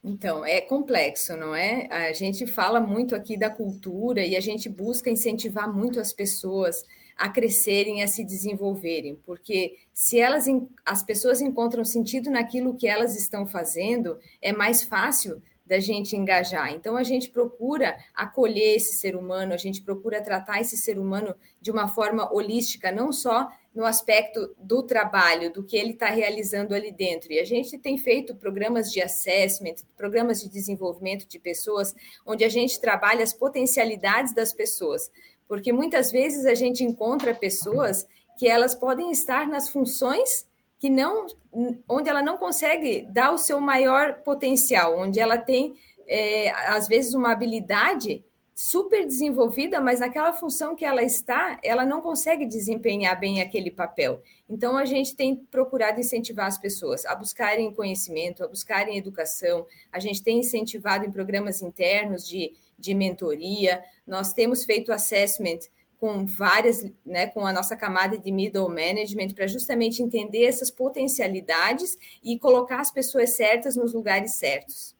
Então, 0.07 0.45
é 0.45 0.61
complexo, 0.61 1.35
não 1.35 1.55
é? 1.55 1.87
A 1.89 2.13
gente 2.13 2.45
fala 2.45 2.79
muito 2.79 3.15
aqui 3.15 3.35
da 3.35 3.49
cultura 3.49 4.23
e 4.23 4.35
a 4.35 4.39
gente 4.39 4.69
busca 4.69 5.09
incentivar 5.09 5.67
muito 5.73 5.99
as 5.99 6.13
pessoas 6.13 6.83
a 7.17 7.27
crescerem, 7.27 8.03
a 8.03 8.07
se 8.07 8.23
desenvolverem, 8.23 9.15
porque 9.25 9.77
se 9.91 10.19
elas 10.19 10.45
as 10.85 11.01
pessoas 11.01 11.41
encontram 11.41 11.83
sentido 11.83 12.29
naquilo 12.29 12.75
que 12.75 12.87
elas 12.87 13.17
estão 13.17 13.47
fazendo, 13.47 14.19
é 14.41 14.53
mais 14.53 14.83
fácil 14.83 15.41
da 15.65 15.79
gente 15.79 16.15
engajar. 16.15 16.71
Então 16.71 16.95
a 16.95 17.03
gente 17.03 17.29
procura 17.29 17.97
acolher 18.13 18.75
esse 18.75 18.93
ser 18.93 19.15
humano, 19.15 19.53
a 19.53 19.57
gente 19.57 19.81
procura 19.81 20.21
tratar 20.21 20.61
esse 20.61 20.77
ser 20.77 20.99
humano 20.99 21.33
de 21.59 21.71
uma 21.71 21.87
forma 21.87 22.31
holística, 22.31 22.91
não 22.91 23.11
só 23.11 23.49
no 23.75 23.85
aspecto 23.85 24.55
do 24.57 24.81
trabalho, 24.81 25.51
do 25.51 25.61
que 25.61 25.75
ele 25.75 25.91
está 25.91 26.07
realizando 26.07 26.73
ali 26.73 26.93
dentro. 26.93 27.31
E 27.33 27.39
a 27.39 27.43
gente 27.43 27.77
tem 27.77 27.97
feito 27.97 28.33
programas 28.33 28.89
de 28.89 29.01
assessment, 29.01 29.75
programas 29.97 30.41
de 30.41 30.49
desenvolvimento 30.49 31.27
de 31.27 31.37
pessoas, 31.37 31.93
onde 32.25 32.45
a 32.45 32.49
gente 32.49 32.79
trabalha 32.79 33.21
as 33.21 33.33
potencialidades 33.33 34.33
das 34.33 34.53
pessoas, 34.53 35.11
porque 35.45 35.73
muitas 35.73 36.09
vezes 36.09 36.45
a 36.45 36.55
gente 36.55 36.83
encontra 36.85 37.35
pessoas 37.35 38.07
que 38.39 38.47
elas 38.47 38.73
podem 38.73 39.11
estar 39.11 39.47
nas 39.47 39.69
funções 39.69 40.47
que 40.79 40.89
não, 40.89 41.25
onde 41.87 42.09
ela 42.09 42.21
não 42.21 42.37
consegue 42.37 43.07
dar 43.11 43.31
o 43.31 43.37
seu 43.37 43.59
maior 43.59 44.21
potencial, 44.23 44.97
onde 44.97 45.19
ela 45.19 45.37
tem 45.37 45.75
é, 46.07 46.49
às 46.69 46.87
vezes 46.87 47.13
uma 47.13 47.31
habilidade 47.31 48.23
super 48.55 49.05
desenvolvida, 49.05 49.81
mas 49.81 49.99
naquela 49.99 50.31
função 50.31 50.77
que 50.77 50.85
ela 50.85 51.03
está, 51.03 51.59
ela 51.61 51.85
não 51.85 51.99
consegue 51.99 52.45
desempenhar 52.45 53.19
bem 53.19 53.41
aquele 53.41 53.69
papel. 53.69 54.23
Então, 54.49 54.77
a 54.77 54.85
gente 54.85 55.13
tem 55.13 55.35
procurado 55.35 55.99
incentivar 55.99 56.45
as 56.45 56.57
pessoas 56.57 57.05
a 57.05 57.13
buscarem 57.13 57.73
conhecimento, 57.73 58.45
a 58.45 58.47
buscarem 58.47 58.97
educação, 58.97 59.67
a 59.91 59.99
gente 59.99 60.23
tem 60.23 60.39
incentivado 60.39 61.05
em 61.05 61.11
programas 61.11 61.61
internos 61.61 62.25
de, 62.25 62.53
de 62.79 62.93
mentoria, 62.93 63.83
nós 64.07 64.31
temos 64.31 64.63
feito 64.63 64.93
assessment 64.93 65.59
com 65.99 66.25
várias, 66.25 66.89
né, 67.05 67.27
com 67.27 67.45
a 67.45 67.51
nossa 67.51 67.75
camada 67.75 68.17
de 68.17 68.31
middle 68.31 68.69
management, 68.69 69.33
para 69.33 69.47
justamente 69.47 70.01
entender 70.01 70.45
essas 70.45 70.71
potencialidades 70.71 71.97
e 72.23 72.39
colocar 72.39 72.79
as 72.79 72.91
pessoas 72.91 73.35
certas 73.35 73.75
nos 73.75 73.93
lugares 73.93 74.35
certos. 74.35 74.95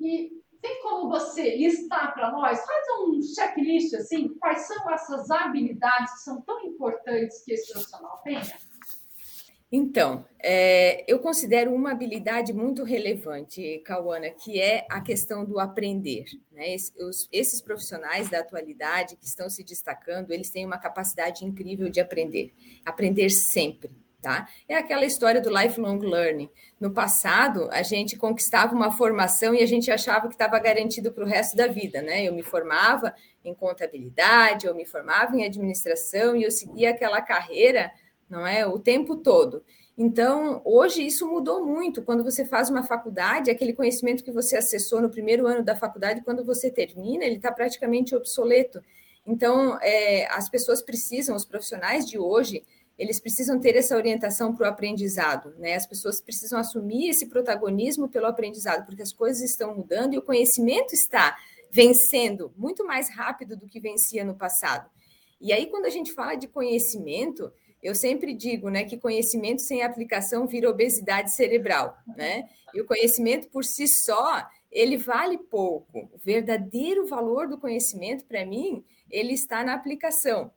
E 0.00 0.32
tem 0.66 0.82
como 0.82 1.08
você 1.08 1.56
listar 1.56 2.12
para 2.12 2.32
nós? 2.32 2.58
Faz 2.58 2.84
um 3.00 3.22
checklist 3.22 3.94
assim, 3.94 4.28
quais 4.38 4.66
são 4.66 4.90
essas 4.90 5.30
habilidades 5.30 6.12
que 6.14 6.20
são 6.20 6.40
tão 6.42 6.60
importantes 6.66 7.44
que 7.44 7.52
esse 7.52 7.72
profissional 7.72 8.20
tenha? 8.24 8.42
Então, 9.70 10.24
é, 10.42 11.04
eu 11.06 11.18
considero 11.18 11.74
uma 11.74 11.90
habilidade 11.90 12.52
muito 12.52 12.82
relevante, 12.84 13.80
Cauana, 13.84 14.30
que 14.30 14.60
é 14.60 14.86
a 14.88 15.00
questão 15.00 15.44
do 15.44 15.58
aprender. 15.58 16.24
Né? 16.52 16.76
os, 17.00 17.28
esses 17.32 17.60
profissionais 17.60 18.30
da 18.30 18.40
atualidade 18.40 19.16
que 19.16 19.26
estão 19.26 19.48
se 19.48 19.62
destacando, 19.62 20.30
eles 20.30 20.50
têm 20.50 20.64
uma 20.64 20.78
capacidade 20.78 21.44
incrível 21.44 21.88
de 21.88 22.00
aprender, 22.00 22.54
aprender 22.84 23.28
sempre. 23.30 23.90
Tá? 24.22 24.48
É 24.68 24.76
aquela 24.76 25.04
história 25.04 25.40
do 25.40 25.50
lifelong 25.50 25.98
learning. 25.98 26.50
No 26.80 26.90
passado, 26.90 27.68
a 27.70 27.82
gente 27.82 28.16
conquistava 28.16 28.74
uma 28.74 28.90
formação 28.90 29.54
e 29.54 29.62
a 29.62 29.66
gente 29.66 29.90
achava 29.90 30.26
que 30.26 30.34
estava 30.34 30.58
garantido 30.58 31.12
para 31.12 31.22
o 31.22 31.26
resto 31.26 31.56
da 31.56 31.66
vida, 31.66 32.02
né? 32.02 32.24
Eu 32.24 32.34
me 32.34 32.42
formava 32.42 33.14
em 33.44 33.54
contabilidade, 33.54 34.66
eu 34.66 34.74
me 34.74 34.84
formava 34.84 35.36
em 35.36 35.44
administração 35.44 36.34
e 36.34 36.42
eu 36.42 36.50
seguia 36.50 36.90
aquela 36.90 37.20
carreira, 37.20 37.92
não 38.28 38.44
é, 38.44 38.66
o 38.66 38.78
tempo 38.78 39.16
todo. 39.16 39.62
Então, 39.98 40.60
hoje 40.64 41.06
isso 41.06 41.26
mudou 41.26 41.64
muito. 41.64 42.02
Quando 42.02 42.22
você 42.22 42.44
faz 42.44 42.68
uma 42.68 42.82
faculdade, 42.82 43.50
aquele 43.50 43.72
conhecimento 43.72 44.22
que 44.22 44.30
você 44.30 44.56
acessou 44.56 45.00
no 45.00 45.08
primeiro 45.08 45.46
ano 45.46 45.62
da 45.62 45.74
faculdade, 45.74 46.22
quando 46.22 46.44
você 46.44 46.70
termina, 46.70 47.24
ele 47.24 47.36
está 47.36 47.50
praticamente 47.50 48.14
obsoleto. 48.14 48.82
Então, 49.26 49.78
é, 49.80 50.26
as 50.30 50.48
pessoas 50.48 50.82
precisam, 50.82 51.34
os 51.34 51.46
profissionais 51.46 52.06
de 52.06 52.18
hoje, 52.18 52.62
eles 52.98 53.20
precisam 53.20 53.60
ter 53.60 53.76
essa 53.76 53.96
orientação 53.96 54.54
para 54.54 54.66
o 54.66 54.70
aprendizado, 54.70 55.54
né? 55.58 55.74
As 55.74 55.86
pessoas 55.86 56.20
precisam 56.20 56.58
assumir 56.58 57.10
esse 57.10 57.26
protagonismo 57.26 58.08
pelo 58.08 58.26
aprendizado, 58.26 58.86
porque 58.86 59.02
as 59.02 59.12
coisas 59.12 59.42
estão 59.42 59.74
mudando 59.74 60.14
e 60.14 60.18
o 60.18 60.22
conhecimento 60.22 60.94
está 60.94 61.36
vencendo 61.70 62.52
muito 62.56 62.86
mais 62.86 63.10
rápido 63.10 63.56
do 63.56 63.66
que 63.66 63.78
vencia 63.78 64.24
no 64.24 64.34
passado. 64.34 64.88
E 65.40 65.52
aí, 65.52 65.66
quando 65.66 65.84
a 65.84 65.90
gente 65.90 66.12
fala 66.12 66.34
de 66.34 66.48
conhecimento, 66.48 67.52
eu 67.82 67.94
sempre 67.94 68.32
digo, 68.32 68.70
né, 68.70 68.84
que 68.84 68.96
conhecimento 68.96 69.60
sem 69.60 69.82
aplicação 69.82 70.46
vira 70.46 70.70
obesidade 70.70 71.32
cerebral, 71.32 71.98
né? 72.16 72.48
E 72.74 72.80
o 72.80 72.86
conhecimento 72.86 73.48
por 73.48 73.64
si 73.64 73.86
só, 73.86 74.48
ele 74.72 74.96
vale 74.96 75.36
pouco. 75.36 76.08
O 76.12 76.18
verdadeiro 76.18 77.06
valor 77.06 77.46
do 77.46 77.58
conhecimento, 77.58 78.24
para 78.24 78.44
mim, 78.44 78.82
ele 79.10 79.34
está 79.34 79.62
na 79.62 79.74
aplicação. 79.74 80.50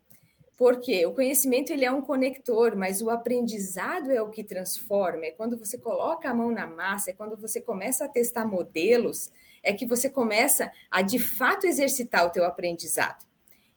Porque 0.59 1.05
o 1.05 1.13
conhecimento 1.13 1.71
ele 1.71 1.85
é 1.85 1.91
um 1.91 2.01
conector, 2.01 2.75
mas 2.75 3.01
o 3.01 3.09
aprendizado 3.09 4.11
é 4.11 4.21
o 4.21 4.29
que 4.29 4.43
transforma. 4.43 5.25
É 5.25 5.31
quando 5.31 5.57
você 5.57 5.77
coloca 5.77 6.29
a 6.29 6.33
mão 6.33 6.51
na 6.51 6.67
massa, 6.67 7.11
é 7.11 7.13
quando 7.13 7.37
você 7.37 7.61
começa 7.61 8.03
a 8.03 8.09
testar 8.09 8.45
modelos, 8.45 9.31
é 9.63 9.71
que 9.71 9.85
você 9.85 10.09
começa 10.09 10.69
a 10.91 11.01
de 11.01 11.17
fato 11.17 11.65
exercitar 11.65 12.25
o 12.25 12.29
teu 12.29 12.43
aprendizado. 12.43 13.25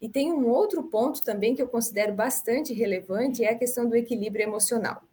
E 0.00 0.08
tem 0.08 0.32
um 0.32 0.48
outro 0.48 0.82
ponto 0.82 1.22
também 1.22 1.54
que 1.54 1.62
eu 1.62 1.68
considero 1.68 2.14
bastante 2.14 2.74
relevante, 2.74 3.44
é 3.44 3.50
a 3.50 3.58
questão 3.58 3.88
do 3.88 3.94
equilíbrio 3.94 4.42
emocional. 4.42 5.04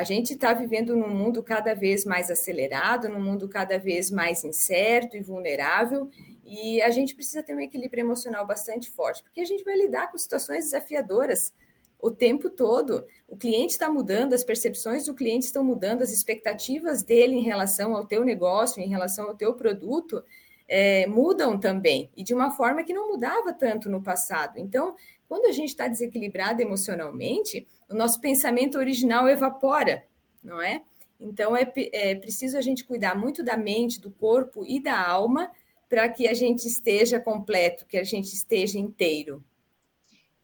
A 0.00 0.02
gente 0.02 0.32
está 0.32 0.54
vivendo 0.54 0.96
num 0.96 1.10
mundo 1.10 1.42
cada 1.42 1.74
vez 1.74 2.06
mais 2.06 2.30
acelerado, 2.30 3.06
num 3.06 3.22
mundo 3.22 3.46
cada 3.46 3.78
vez 3.78 4.10
mais 4.10 4.42
incerto 4.44 5.14
e 5.14 5.20
vulnerável, 5.20 6.08
e 6.42 6.80
a 6.80 6.88
gente 6.88 7.14
precisa 7.14 7.42
ter 7.42 7.54
um 7.54 7.60
equilíbrio 7.60 8.00
emocional 8.00 8.46
bastante 8.46 8.90
forte, 8.90 9.22
porque 9.22 9.42
a 9.42 9.44
gente 9.44 9.62
vai 9.62 9.76
lidar 9.76 10.10
com 10.10 10.16
situações 10.16 10.64
desafiadoras 10.64 11.52
o 12.00 12.10
tempo 12.10 12.48
todo. 12.48 13.04
O 13.28 13.36
cliente 13.36 13.72
está 13.72 13.90
mudando, 13.90 14.32
as 14.32 14.42
percepções 14.42 15.04
do 15.04 15.12
cliente 15.12 15.44
estão 15.44 15.62
mudando, 15.62 16.00
as 16.00 16.10
expectativas 16.10 17.02
dele 17.02 17.34
em 17.34 17.42
relação 17.42 17.94
ao 17.94 18.06
teu 18.06 18.24
negócio, 18.24 18.82
em 18.82 18.88
relação 18.88 19.28
ao 19.28 19.34
teu 19.34 19.52
produto, 19.52 20.24
é, 20.66 21.06
mudam 21.08 21.60
também, 21.60 22.10
e 22.16 22.24
de 22.24 22.32
uma 22.32 22.50
forma 22.52 22.84
que 22.84 22.94
não 22.94 23.10
mudava 23.10 23.52
tanto 23.52 23.90
no 23.90 24.02
passado. 24.02 24.56
Então, 24.56 24.96
quando 25.28 25.44
a 25.44 25.52
gente 25.52 25.68
está 25.68 25.86
desequilibrado 25.86 26.62
emocionalmente, 26.62 27.68
o 27.90 27.94
nosso 27.94 28.20
pensamento 28.20 28.78
original 28.78 29.28
evapora, 29.28 30.04
não 30.42 30.62
é? 30.62 30.82
Então, 31.18 31.54
é, 31.56 31.70
é 31.92 32.14
preciso 32.14 32.56
a 32.56 32.60
gente 32.60 32.84
cuidar 32.84 33.14
muito 33.14 33.42
da 33.42 33.56
mente, 33.56 34.00
do 34.00 34.10
corpo 34.10 34.64
e 34.66 34.80
da 34.80 34.98
alma 35.06 35.50
para 35.88 36.08
que 36.08 36.28
a 36.28 36.32
gente 36.32 36.66
esteja 36.66 37.18
completo, 37.20 37.84
que 37.84 37.98
a 37.98 38.04
gente 38.04 38.32
esteja 38.32 38.78
inteiro. 38.78 39.44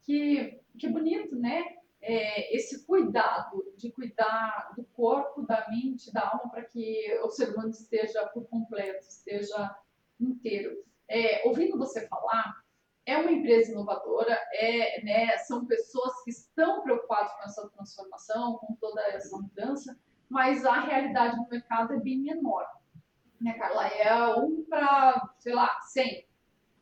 Que, 0.03 0.61
que 0.77 0.89
bonito, 0.89 1.37
né? 1.37 1.77
É, 2.03 2.55
esse 2.55 2.85
cuidado 2.85 3.65
de 3.77 3.91
cuidar 3.91 4.73
do 4.77 4.85
corpo, 4.85 5.43
da 5.43 5.67
mente, 5.71 6.13
da 6.13 6.29
alma, 6.29 6.51
para 6.51 6.65
que 6.65 7.19
o 7.23 7.31
ser 7.31 7.51
humano 7.51 7.71
esteja 7.71 8.27
por 8.27 8.47
completo, 8.49 9.07
esteja 9.09 9.75
inteiro. 10.21 10.85
É, 11.09 11.47
ouvindo 11.49 11.79
você 11.79 12.07
falar, 12.09 12.66
é 13.07 13.17
uma 13.17 13.33
empresa 13.33 13.71
inovadora, 13.71 14.39
é, 14.53 15.03
né, 15.05 15.39
são 15.39 15.65
pessoas 15.65 16.13
que 16.25 16.31
estão 16.31 16.83
preocupadas 16.83 17.33
com 17.33 17.45
essa 17.45 17.69
transformação, 17.71 18.59
com 18.59 18.75
toda 18.75 19.01
essa 19.09 19.37
mudança, 19.37 19.97
mas 20.29 20.67
a 20.67 20.81
realidade 20.81 21.37
do 21.37 21.49
mercado 21.49 21.95
é 21.95 22.01
bem 22.01 22.19
menor 22.19 22.67
né, 23.41 23.55
Carla? 23.55 23.87
É 23.87 24.37
um 24.37 24.65
para, 24.65 25.31
sei 25.39 25.55
lá, 25.55 25.79
100 25.81 26.27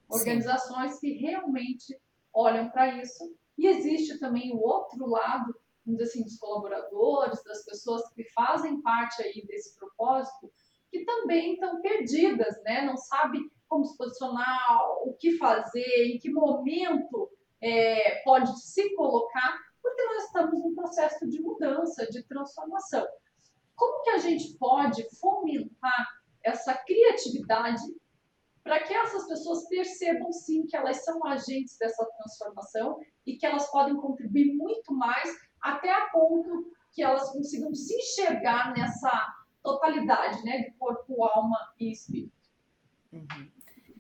organizações 0.09 0.93
Sim. 0.93 1.01
que 1.01 1.13
realmente 1.19 1.99
olham 2.33 2.71
para 2.71 2.97
isso. 3.01 3.35
E 3.57 3.67
existe 3.67 4.19
também 4.19 4.53
o 4.53 4.59
outro 4.59 5.07
lado, 5.07 5.55
assim, 6.01 6.23
dos 6.23 6.39
colaboradores, 6.39 7.43
das 7.45 7.65
pessoas 7.65 8.03
que 8.15 8.25
fazem 8.33 8.81
parte 8.83 9.23
aí 9.23 9.45
desse 9.47 9.77
propósito, 9.77 10.51
que 10.91 11.05
também 11.05 11.55
estão 11.55 11.81
perdidas, 11.81 12.61
né? 12.63 12.83
Não 12.83 12.97
sabe 12.97 13.39
como 13.69 13.85
se 13.85 13.97
posicionar, 13.97 14.81
o 15.05 15.15
que 15.15 15.37
fazer, 15.37 16.07
em 16.07 16.19
que 16.19 16.31
momento 16.31 17.31
é, 17.61 18.23
pode 18.23 18.61
se 18.61 18.95
colocar, 18.95 19.59
porque 19.83 20.03
nós 20.05 20.25
estamos 20.25 20.53
num 20.61 20.75
processo 20.75 21.29
de 21.29 21.41
mudança, 21.41 22.07
de 22.11 22.23
transformação. 22.25 23.07
Como 23.75 24.03
que 24.03 24.11
a 24.11 24.19
gente 24.19 24.57
pode 24.59 25.05
fomentar 25.19 26.07
essa 26.43 26.75
criatividade 26.75 27.83
para 28.63 28.83
que 28.83 28.95
essas 28.95 29.27
pessoas 29.27 29.69
percebam 29.69 30.33
sim 30.33 30.67
que 30.67 30.77
elas 30.77 31.05
são 31.05 31.25
agentes 31.27 31.77
dessa 31.77 32.05
transformação 32.17 32.99
e 33.27 33.37
que 33.37 33.45
elas 33.45 33.71
podem 33.71 33.97
contribuir 33.97 34.55
muito 34.55 34.95
mais 34.95 35.29
até 35.61 35.93
a 35.93 36.09
ponto 36.11 36.73
que 36.93 37.03
elas 37.03 37.31
consigam 37.31 37.75
se 37.75 37.95
enxergar 37.95 38.73
nessa 38.75 39.35
totalidade, 39.63 40.43
né, 40.45 40.63
de 40.63 40.73
corpo, 40.73 41.25
alma 41.25 41.59
e 41.79 41.91
espírito. 41.91 42.33
Uhum. 43.13 43.54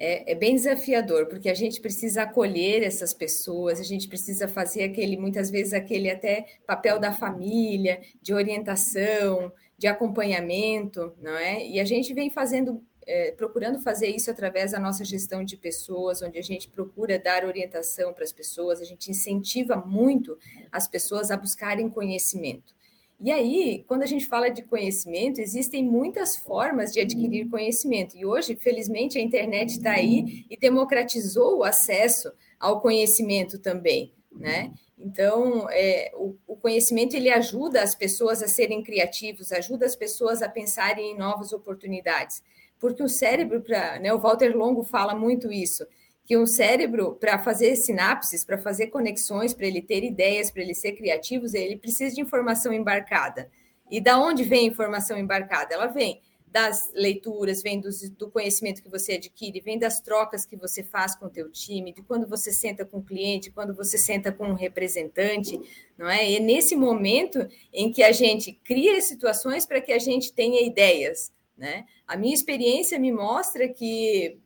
É, 0.06 0.32
é, 0.32 0.34
bem 0.34 0.54
desafiador, 0.54 1.28
porque 1.28 1.48
a 1.48 1.54
gente 1.54 1.80
precisa 1.80 2.24
acolher 2.24 2.82
essas 2.82 3.14
pessoas, 3.14 3.80
a 3.80 3.82
gente 3.82 4.06
precisa 4.06 4.46
fazer 4.46 4.82
aquele, 4.82 5.16
muitas 5.16 5.48
vezes, 5.48 5.72
aquele 5.72 6.10
até 6.10 6.44
papel 6.66 6.98
da 6.98 7.10
família, 7.10 8.02
de 8.20 8.34
orientação, 8.34 9.50
de 9.78 9.86
acompanhamento, 9.86 11.14
não 11.22 11.34
é? 11.34 11.66
E 11.66 11.80
a 11.80 11.86
gente 11.86 12.12
vem 12.12 12.28
fazendo, 12.28 12.84
é, 13.06 13.32
procurando 13.32 13.80
fazer 13.80 14.08
isso 14.08 14.30
através 14.30 14.72
da 14.72 14.78
nossa 14.78 15.06
gestão 15.06 15.42
de 15.42 15.56
pessoas, 15.56 16.20
onde 16.20 16.38
a 16.38 16.42
gente 16.42 16.68
procura 16.68 17.18
dar 17.18 17.42
orientação 17.42 18.12
para 18.12 18.24
as 18.24 18.32
pessoas, 18.32 18.82
a 18.82 18.84
gente 18.84 19.10
incentiva 19.10 19.74
muito 19.74 20.36
as 20.70 20.86
pessoas 20.86 21.30
a 21.30 21.36
buscarem 21.38 21.88
conhecimento. 21.88 22.74
E 23.20 23.30
aí, 23.30 23.84
quando 23.86 24.02
a 24.02 24.06
gente 24.06 24.26
fala 24.26 24.48
de 24.48 24.62
conhecimento, 24.62 25.40
existem 25.40 25.84
muitas 25.84 26.36
formas 26.36 26.92
de 26.92 27.00
adquirir 27.00 27.48
conhecimento. 27.48 28.16
E 28.16 28.26
hoje, 28.26 28.56
felizmente, 28.56 29.18
a 29.18 29.22
internet 29.22 29.70
está 29.70 29.92
aí 29.92 30.44
e 30.50 30.56
democratizou 30.56 31.58
o 31.58 31.64
acesso 31.64 32.32
ao 32.58 32.80
conhecimento 32.80 33.58
também, 33.58 34.12
né? 34.32 34.72
Então, 34.98 35.68
é, 35.70 36.12
o, 36.14 36.36
o, 36.46 36.56
conhecimento 36.56 37.14
ele 37.14 37.28
ajuda 37.28 37.82
as 37.82 37.94
pessoas 37.94 38.42
a 38.42 38.48
serem 38.48 38.82
criativos, 38.82 39.52
ajuda 39.52 39.84
as 39.84 39.96
pessoas 39.96 40.40
a 40.40 40.48
pensarem 40.48 41.12
em 41.12 41.18
novas 41.18 41.52
oportunidades. 41.52 42.42
Porque 42.78 43.02
o 43.02 43.08
cérebro, 43.08 43.60
para 43.60 43.98
né, 43.98 44.12
o 44.12 44.18
Walter 44.18 44.56
Longo 44.56 44.82
fala 44.82 45.14
muito 45.14 45.52
isso, 45.52 45.86
que 46.24 46.36
um 46.36 46.46
cérebro, 46.46 47.14
para 47.16 47.38
fazer 47.38 47.76
sinapses, 47.76 48.44
para 48.44 48.56
fazer 48.56 48.86
conexões, 48.86 49.52
para 49.52 49.66
ele 49.66 49.82
ter 49.82 50.02
ideias, 50.02 50.50
para 50.50 50.62
ele 50.62 50.74
ser 50.74 50.92
criativo, 50.92 51.46
ele 51.54 51.76
precisa 51.76 52.14
de 52.14 52.20
informação 52.20 52.72
embarcada. 52.72 53.50
E 53.90 54.00
da 54.00 54.18
onde 54.18 54.42
vem 54.42 54.66
a 54.66 54.70
informação 54.70 55.18
embarcada? 55.18 55.74
Ela 55.74 55.86
vem 55.86 56.22
das 56.54 56.92
leituras, 56.94 57.62
vem 57.62 57.80
do, 57.80 57.90
do, 58.16 58.30
conhecimento 58.30 58.80
que 58.80 58.88
você 58.88 59.14
adquire, 59.14 59.60
vem 59.60 59.76
das 59.76 60.00
trocas 60.00 60.46
que 60.46 60.56
você 60.56 60.84
faz 60.84 61.16
com 61.16 61.26
o 61.26 61.28
teu 61.28 61.50
time, 61.50 61.92
de 61.92 62.00
quando 62.00 62.28
você 62.28 62.52
senta 62.52 62.84
com 62.84 62.98
o 62.98 63.02
cliente, 63.02 63.50
quando 63.50 63.74
você 63.74 63.98
senta 63.98 64.30
com 64.30 64.46
um 64.46 64.54
representante, 64.54 65.60
não 65.98 66.08
é? 66.08 66.30
E 66.30 66.36
é 66.36 66.40
nesse 66.40 66.76
momento 66.76 67.44
em 67.72 67.90
que 67.90 68.04
a 68.04 68.12
gente 68.12 68.52
cria 68.52 69.00
situações 69.00 69.66
para 69.66 69.80
que 69.80 69.92
a 69.92 69.98
gente 69.98 70.32
tenha 70.32 70.64
ideias, 70.64 71.32
né? 71.58 71.86
A 72.06 72.16
minha 72.16 72.32
experiência 72.32 73.00
me 73.00 73.10
mostra 73.10 73.68
que 73.68 74.38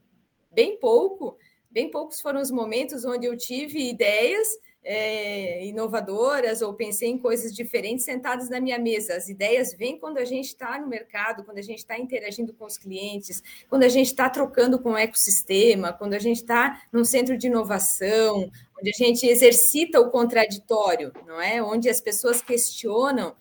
bem 0.51 0.79
pouco, 0.79 1.37
bem 1.71 1.91
poucos 1.91 2.21
foram 2.21 2.41
os 2.41 2.51
momentos 2.51 3.05
onde 3.05 3.27
eu 3.27 3.37
tive 3.37 3.89
ideias 3.89 4.49
é, 4.85 5.67
inovadoras 5.67 6.63
ou 6.63 6.73
pensei 6.73 7.11
em 7.11 7.19
coisas 7.19 7.55
diferentes 7.55 8.07
sentadas 8.07 8.49
na 8.49 8.59
minha 8.59 8.79
mesa. 8.79 9.15
As 9.15 9.29
ideias 9.29 9.75
vêm 9.75 9.99
quando 9.99 10.19
a 10.19 10.25
gente 10.25 10.47
está 10.47 10.79
no 10.79 10.87
mercado, 10.87 11.45
quando 11.45 11.59
a 11.59 11.63
gente 11.63 11.81
está 11.81 11.99
interagindo 11.99 12.55
com 12.55 12.65
os 12.65 12.79
clientes, 12.79 13.43
quando 13.69 13.83
a 13.83 13.89
gente 13.89 14.07
está 14.07 14.31
trocando 14.31 14.79
com 14.79 14.93
o 14.93 14.97
ecossistema, 14.97 15.93
quando 15.93 16.15
a 16.15 16.19
gente 16.19 16.39
está 16.39 16.83
num 16.91 17.05
centro 17.05 17.37
de 17.37 17.49
inovação, 17.49 18.51
onde 18.81 18.91
a 18.91 18.97
gente 18.97 19.27
exercita 19.27 20.01
o 20.01 20.11
contraditório, 20.11 21.13
não 21.27 21.41
é? 21.41 21.63
Onde 21.63 21.91
as 21.91 22.01
pessoas 22.01 22.41
questionam 22.41 23.37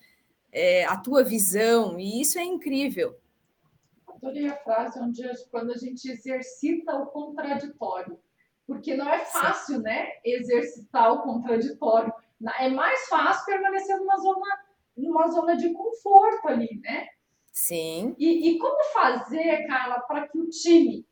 é, 0.52 0.84
a 0.84 0.96
tua 0.96 1.24
visão, 1.24 1.98
e 1.98 2.20
isso 2.20 2.38
é 2.38 2.44
incrível. 2.44 3.16
Adorei 4.22 4.48
a 4.48 4.56
frase 4.56 5.00
onde 5.00 5.22
quando 5.50 5.72
a 5.72 5.76
gente 5.76 6.10
exercita 6.10 6.96
o 6.96 7.06
contraditório 7.06 8.18
porque 8.68 8.94
não 8.94 9.08
é 9.08 9.24
fácil, 9.24 9.80
né, 9.80 10.12
exercitar 10.22 11.10
o 11.14 11.22
contraditório. 11.22 12.12
É 12.60 12.68
mais 12.68 13.08
fácil 13.08 13.46
permanecer 13.46 13.96
numa 13.96 14.18
zona, 14.18 14.60
numa 14.94 15.26
zona 15.28 15.56
de 15.56 15.72
conforto 15.72 16.48
ali, 16.48 16.78
né? 16.84 17.08
Sim. 17.50 18.14
E, 18.18 18.50
e 18.50 18.58
como 18.58 18.84
fazer, 18.92 19.66
Carla, 19.66 20.00
para 20.00 20.28
que 20.28 20.38
o 20.38 20.50
time 20.50 21.06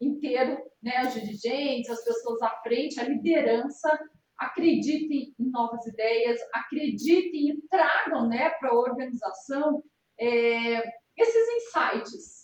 inteiro, 0.00 0.58
né, 0.82 1.06
os 1.06 1.12
dirigentes, 1.12 1.90
as 1.90 2.02
pessoas 2.02 2.40
à 2.40 2.48
frente, 2.62 2.98
a 2.98 3.04
liderança, 3.04 3.90
acreditem 4.38 5.34
em 5.38 5.50
novas 5.50 5.86
ideias, 5.86 6.40
acreditem 6.54 7.50
e 7.50 7.62
tragam, 7.68 8.26
né, 8.26 8.48
para 8.58 8.70
a 8.70 8.74
organização 8.74 9.84
é, 10.18 10.82
esses 11.14 11.48
insights. 11.56 12.41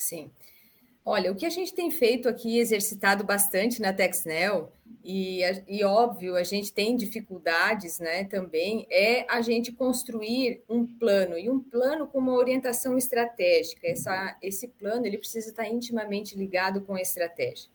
Sim. 0.00 0.30
Olha, 1.04 1.30
o 1.30 1.34
que 1.34 1.44
a 1.44 1.50
gente 1.50 1.74
tem 1.74 1.90
feito 1.90 2.26
aqui, 2.26 2.58
exercitado 2.58 3.22
bastante 3.22 3.82
na 3.82 3.92
TexNel, 3.92 4.72
e, 5.04 5.42
e 5.68 5.84
óbvio, 5.84 6.36
a 6.36 6.42
gente 6.42 6.72
tem 6.72 6.96
dificuldades 6.96 7.98
né, 7.98 8.24
também, 8.24 8.86
é 8.90 9.26
a 9.28 9.42
gente 9.42 9.72
construir 9.72 10.62
um 10.68 10.86
plano, 10.86 11.38
e 11.38 11.50
um 11.50 11.60
plano 11.60 12.06
com 12.06 12.18
uma 12.18 12.32
orientação 12.32 12.96
estratégica. 12.96 13.86
Essa, 13.86 14.36
esse 14.42 14.68
plano 14.68 15.04
ele 15.04 15.18
precisa 15.18 15.50
estar 15.50 15.68
intimamente 15.68 16.36
ligado 16.36 16.80
com 16.80 16.94
a 16.94 17.00
estratégia. 17.02 17.68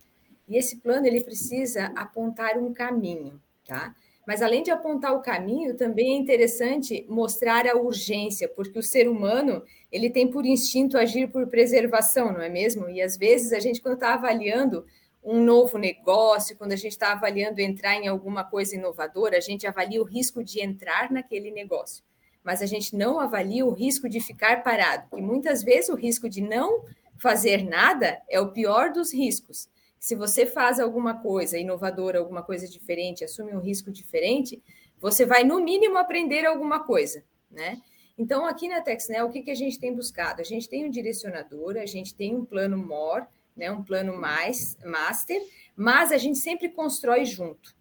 E 0.47 0.57
esse 0.57 0.77
plano 0.77 1.05
ele 1.05 1.21
precisa 1.21 1.91
apontar 1.95 2.57
um 2.57 2.73
caminho, 2.73 3.39
tá? 3.67 3.95
Mas 4.25 4.41
além 4.41 4.63
de 4.63 4.71
apontar 4.71 5.13
o 5.13 5.21
caminho, 5.21 5.75
também 5.75 6.15
é 6.15 6.17
interessante 6.17 7.05
mostrar 7.07 7.67
a 7.67 7.75
urgência, 7.75 8.49
porque 8.49 8.79
o 8.79 8.83
ser 8.83 9.07
humano 9.07 9.63
ele 9.91 10.09
tem 10.09 10.27
por 10.27 10.45
instinto 10.45 10.97
agir 10.97 11.27
por 11.27 11.47
preservação, 11.47 12.33
não 12.33 12.41
é 12.41 12.49
mesmo? 12.49 12.89
E 12.89 13.01
às 13.01 13.15
vezes 13.15 13.53
a 13.53 13.59
gente, 13.59 13.81
quando 13.81 13.95
está 13.95 14.13
avaliando 14.13 14.85
um 15.23 15.43
novo 15.43 15.77
negócio, 15.77 16.57
quando 16.57 16.71
a 16.71 16.75
gente 16.75 16.91
está 16.91 17.11
avaliando 17.11 17.59
entrar 17.59 17.95
em 17.95 18.07
alguma 18.07 18.43
coisa 18.43 18.75
inovadora, 18.75 19.37
a 19.37 19.41
gente 19.41 19.65
avalia 19.65 20.01
o 20.01 20.05
risco 20.05 20.43
de 20.43 20.61
entrar 20.61 21.11
naquele 21.11 21.51
negócio, 21.51 22.03
mas 22.43 22.61
a 22.61 22.65
gente 22.65 22.95
não 22.95 23.19
avalia 23.19 23.65
o 23.65 23.71
risco 23.71 24.07
de 24.07 24.19
ficar 24.19 24.63
parado, 24.63 25.07
e 25.17 25.21
muitas 25.21 25.63
vezes 25.63 25.89
o 25.89 25.95
risco 25.95 26.29
de 26.29 26.41
não 26.41 26.83
fazer 27.17 27.63
nada 27.63 28.21
é 28.29 28.39
o 28.39 28.51
pior 28.51 28.91
dos 28.91 29.13
riscos 29.13 29.67
se 30.05 30.13
você 30.13 30.45
faz 30.45 30.79
alguma 30.79 31.19
coisa 31.19 31.57
inovadora, 31.57 32.19
alguma 32.19 32.43
coisa 32.43 32.67
diferente, 32.67 33.23
assume 33.23 33.55
um 33.55 33.59
risco 33.59 33.91
diferente, 33.91 34.61
você 34.99 35.25
vai, 35.25 35.43
no 35.43 35.59
mínimo, 35.59 35.97
aprender 35.97 36.45
alguma 36.45 36.83
coisa, 36.83 37.23
né? 37.49 37.81
Então, 38.15 38.45
aqui 38.45 38.67
na 38.67 38.81
TexNel, 38.81 39.25
o 39.25 39.31
que, 39.31 39.41
que 39.41 39.49
a 39.49 39.55
gente 39.55 39.79
tem 39.79 39.95
buscado? 39.95 40.41
A 40.41 40.43
gente 40.43 40.69
tem 40.69 40.85
um 40.85 40.91
direcionador, 40.91 41.77
a 41.77 41.87
gente 41.87 42.13
tem 42.13 42.35
um 42.35 42.45
plano 42.45 42.77
MOR, 42.77 43.25
né, 43.57 43.71
um 43.71 43.81
plano 43.83 44.15
mais 44.15 44.77
master, 44.85 45.41
mas 45.75 46.11
a 46.11 46.19
gente 46.19 46.37
sempre 46.37 46.69
constrói 46.69 47.25
junto. 47.25 47.75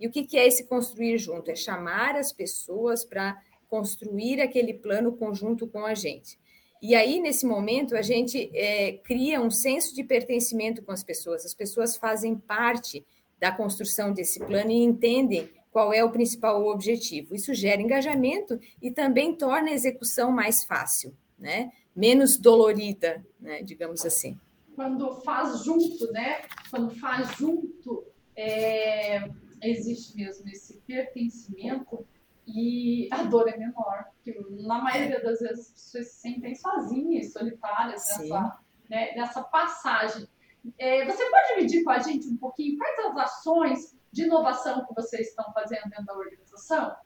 E 0.00 0.06
o 0.06 0.10
que, 0.10 0.24
que 0.24 0.38
é 0.38 0.46
esse 0.46 0.64
construir 0.64 1.18
junto? 1.18 1.50
É 1.50 1.54
chamar 1.54 2.16
as 2.16 2.32
pessoas 2.32 3.04
para 3.04 3.38
construir 3.68 4.40
aquele 4.40 4.72
plano 4.72 5.12
conjunto 5.12 5.66
com 5.66 5.84
a 5.84 5.94
gente. 5.94 6.40
E 6.80 6.94
aí, 6.94 7.20
nesse 7.20 7.46
momento, 7.46 7.96
a 7.96 8.02
gente 8.02 8.50
é, 8.54 8.92
cria 8.92 9.40
um 9.40 9.50
senso 9.50 9.94
de 9.94 10.04
pertencimento 10.04 10.82
com 10.82 10.92
as 10.92 11.02
pessoas. 11.02 11.44
As 11.44 11.54
pessoas 11.54 11.96
fazem 11.96 12.36
parte 12.36 13.04
da 13.40 13.52
construção 13.52 14.12
desse 14.12 14.38
plano 14.38 14.70
e 14.70 14.82
entendem 14.82 15.48
qual 15.70 15.92
é 15.92 16.02
o 16.02 16.10
principal 16.10 16.66
objetivo. 16.66 17.34
Isso 17.34 17.54
gera 17.54 17.80
engajamento 17.80 18.58
e 18.80 18.90
também 18.90 19.34
torna 19.34 19.70
a 19.70 19.74
execução 19.74 20.30
mais 20.30 20.64
fácil, 20.64 21.14
né? 21.38 21.70
menos 21.98 22.38
dolorida, 22.38 23.24
né? 23.40 23.60
digamos 23.62 24.06
assim. 24.06 24.38
Quando 24.76 25.20
faz 25.22 25.64
junto, 25.64 26.12
né? 26.12 26.42
Quando 26.70 26.94
faz 26.94 27.36
junto, 27.36 28.04
é... 28.36 29.28
existe 29.60 30.14
mesmo 30.14 30.48
esse 30.48 30.76
pertencimento 30.86 32.06
e 32.48 33.08
a 33.12 33.24
dor 33.24 33.48
é 33.48 33.56
menor. 33.56 34.06
Porque 34.14 34.38
na 34.64 34.80
maioria 34.82 35.22
das 35.22 35.40
vezes 35.40 35.66
as 35.66 35.70
pessoas 35.70 36.06
se 36.08 36.20
sentem 36.20 36.54
sozinhas, 36.54 37.32
solitárias 37.32 38.02
nessa, 38.18 38.58
né, 38.88 39.14
nessa 39.14 39.42
passagem. 39.42 40.26
É, 40.78 41.04
você 41.04 41.24
pode 41.30 41.48
dividir 41.54 41.84
com 41.84 41.90
a 41.90 41.98
gente 41.98 42.26
um 42.28 42.36
pouquinho 42.36 42.78
quais 42.78 42.98
as 42.98 43.16
ações 43.16 43.96
de 44.10 44.24
inovação 44.24 44.84
que 44.86 44.94
vocês 44.94 45.28
estão 45.28 45.52
fazendo 45.52 45.88
dentro 45.90 46.06
da 46.06 46.14
organização? 46.14 46.96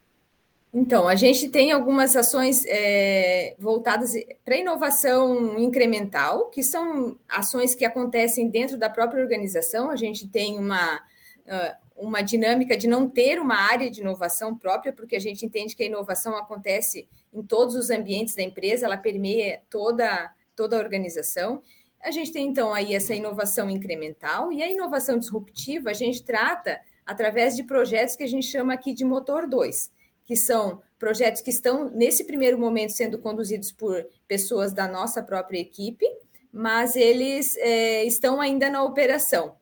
Então, 0.74 1.06
a 1.06 1.14
gente 1.14 1.50
tem 1.50 1.70
algumas 1.70 2.16
ações 2.16 2.64
é, 2.66 3.54
voltadas 3.58 4.14
para 4.42 4.56
inovação 4.56 5.58
incremental, 5.58 6.48
que 6.48 6.62
são 6.62 7.18
ações 7.28 7.74
que 7.74 7.84
acontecem 7.84 8.48
dentro 8.48 8.78
da 8.78 8.88
própria 8.88 9.22
organização. 9.22 9.90
A 9.90 9.96
gente 9.96 10.26
tem 10.26 10.58
uma, 10.58 10.96
uh, 10.96 11.81
uma 12.02 12.20
dinâmica 12.20 12.76
de 12.76 12.88
não 12.88 13.08
ter 13.08 13.38
uma 13.38 13.54
área 13.54 13.88
de 13.88 14.00
inovação 14.00 14.56
própria, 14.56 14.92
porque 14.92 15.14
a 15.14 15.20
gente 15.20 15.46
entende 15.46 15.76
que 15.76 15.84
a 15.84 15.86
inovação 15.86 16.36
acontece 16.36 17.08
em 17.32 17.42
todos 17.42 17.76
os 17.76 17.90
ambientes 17.90 18.34
da 18.34 18.42
empresa, 18.42 18.86
ela 18.86 18.96
permeia 18.96 19.62
toda, 19.70 20.32
toda 20.56 20.76
a 20.76 20.80
organização. 20.80 21.62
A 22.02 22.10
gente 22.10 22.32
tem, 22.32 22.48
então, 22.48 22.74
aí 22.74 22.94
essa 22.94 23.14
inovação 23.14 23.70
incremental 23.70 24.52
e 24.52 24.62
a 24.62 24.70
inovação 24.70 25.16
disruptiva 25.16 25.90
a 25.90 25.94
gente 25.94 26.24
trata 26.24 26.80
através 27.06 27.54
de 27.54 27.62
projetos 27.62 28.16
que 28.16 28.24
a 28.24 28.28
gente 28.28 28.46
chama 28.46 28.74
aqui 28.74 28.92
de 28.92 29.04
motor 29.04 29.46
2, 29.46 29.90
que 30.24 30.34
são 30.34 30.82
projetos 30.98 31.40
que 31.40 31.50
estão, 31.50 31.88
nesse 31.88 32.24
primeiro 32.24 32.58
momento, 32.58 32.90
sendo 32.90 33.18
conduzidos 33.18 33.70
por 33.70 34.04
pessoas 34.26 34.72
da 34.72 34.88
nossa 34.88 35.22
própria 35.22 35.58
equipe, 35.58 36.06
mas 36.52 36.96
eles 36.96 37.56
é, 37.58 38.04
estão 38.04 38.40
ainda 38.40 38.68
na 38.68 38.82
operação, 38.82 39.56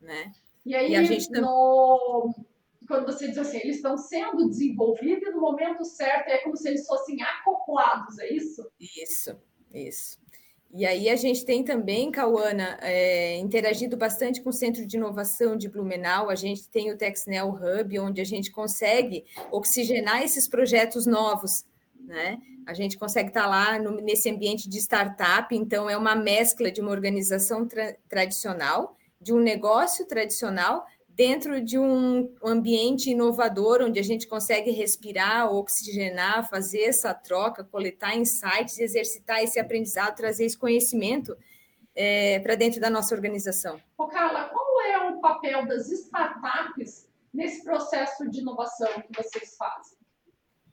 né? 0.00 0.32
E 0.66 0.74
aí, 0.74 0.90
e 0.90 0.96
a 0.96 1.02
gente 1.04 1.30
no... 1.30 2.34
quando 2.88 3.06
você 3.06 3.28
diz 3.28 3.38
assim, 3.38 3.58
eles 3.58 3.76
estão 3.76 3.96
sendo 3.96 4.48
desenvolvidos 4.48 5.28
e 5.28 5.30
no 5.30 5.40
momento 5.40 5.84
certo 5.84 6.28
é 6.28 6.38
como 6.38 6.56
se 6.56 6.68
eles 6.68 6.84
fossem 6.84 7.22
acoplados, 7.22 8.18
é 8.18 8.32
isso? 8.32 8.68
Isso, 8.80 9.36
isso. 9.72 10.18
E 10.74 10.84
aí 10.84 11.08
a 11.08 11.14
gente 11.14 11.44
tem 11.44 11.62
também, 11.62 12.10
Cauana, 12.10 12.76
é, 12.82 13.36
interagido 13.38 13.96
bastante 13.96 14.42
com 14.42 14.50
o 14.50 14.52
Centro 14.52 14.84
de 14.84 14.96
Inovação 14.96 15.56
de 15.56 15.68
Blumenau, 15.68 16.28
a 16.28 16.34
gente 16.34 16.68
tem 16.68 16.90
o 16.90 16.98
TexNel 16.98 17.48
Hub, 17.48 17.98
onde 18.00 18.20
a 18.20 18.24
gente 18.24 18.50
consegue 18.50 19.24
oxigenar 19.52 20.24
esses 20.24 20.48
projetos 20.48 21.06
novos, 21.06 21.64
né? 22.00 22.40
A 22.66 22.74
gente 22.74 22.98
consegue 22.98 23.28
estar 23.28 23.46
lá 23.46 23.78
no, 23.78 24.00
nesse 24.00 24.28
ambiente 24.28 24.68
de 24.68 24.78
startup, 24.78 25.54
então 25.54 25.88
é 25.88 25.96
uma 25.96 26.16
mescla 26.16 26.72
de 26.72 26.80
uma 26.80 26.90
organização 26.90 27.64
tra 27.68 27.94
tradicional 28.08 28.95
de 29.20 29.32
um 29.32 29.40
negócio 29.40 30.06
tradicional 30.06 30.86
dentro 31.08 31.62
de 31.62 31.78
um 31.78 32.34
ambiente 32.44 33.10
inovador, 33.10 33.80
onde 33.80 33.98
a 33.98 34.02
gente 34.02 34.28
consegue 34.28 34.70
respirar, 34.70 35.50
oxigenar, 35.50 36.48
fazer 36.48 36.82
essa 36.82 37.14
troca, 37.14 37.64
coletar 37.64 38.14
insights, 38.14 38.78
exercitar 38.78 39.42
esse 39.42 39.58
aprendizado, 39.58 40.14
trazer 40.14 40.44
esse 40.44 40.58
conhecimento 40.58 41.34
é, 41.94 42.38
para 42.40 42.54
dentro 42.54 42.78
da 42.80 42.90
nossa 42.90 43.14
organização. 43.14 43.80
Ô 43.96 44.06
Carla, 44.06 44.50
qual 44.50 44.82
é 44.82 45.10
o 45.10 45.20
papel 45.20 45.66
das 45.66 45.90
startups 45.90 47.08
nesse 47.32 47.64
processo 47.64 48.28
de 48.28 48.40
inovação 48.40 48.92
que 49.00 49.16
vocês 49.16 49.56
fazem? 49.56 49.96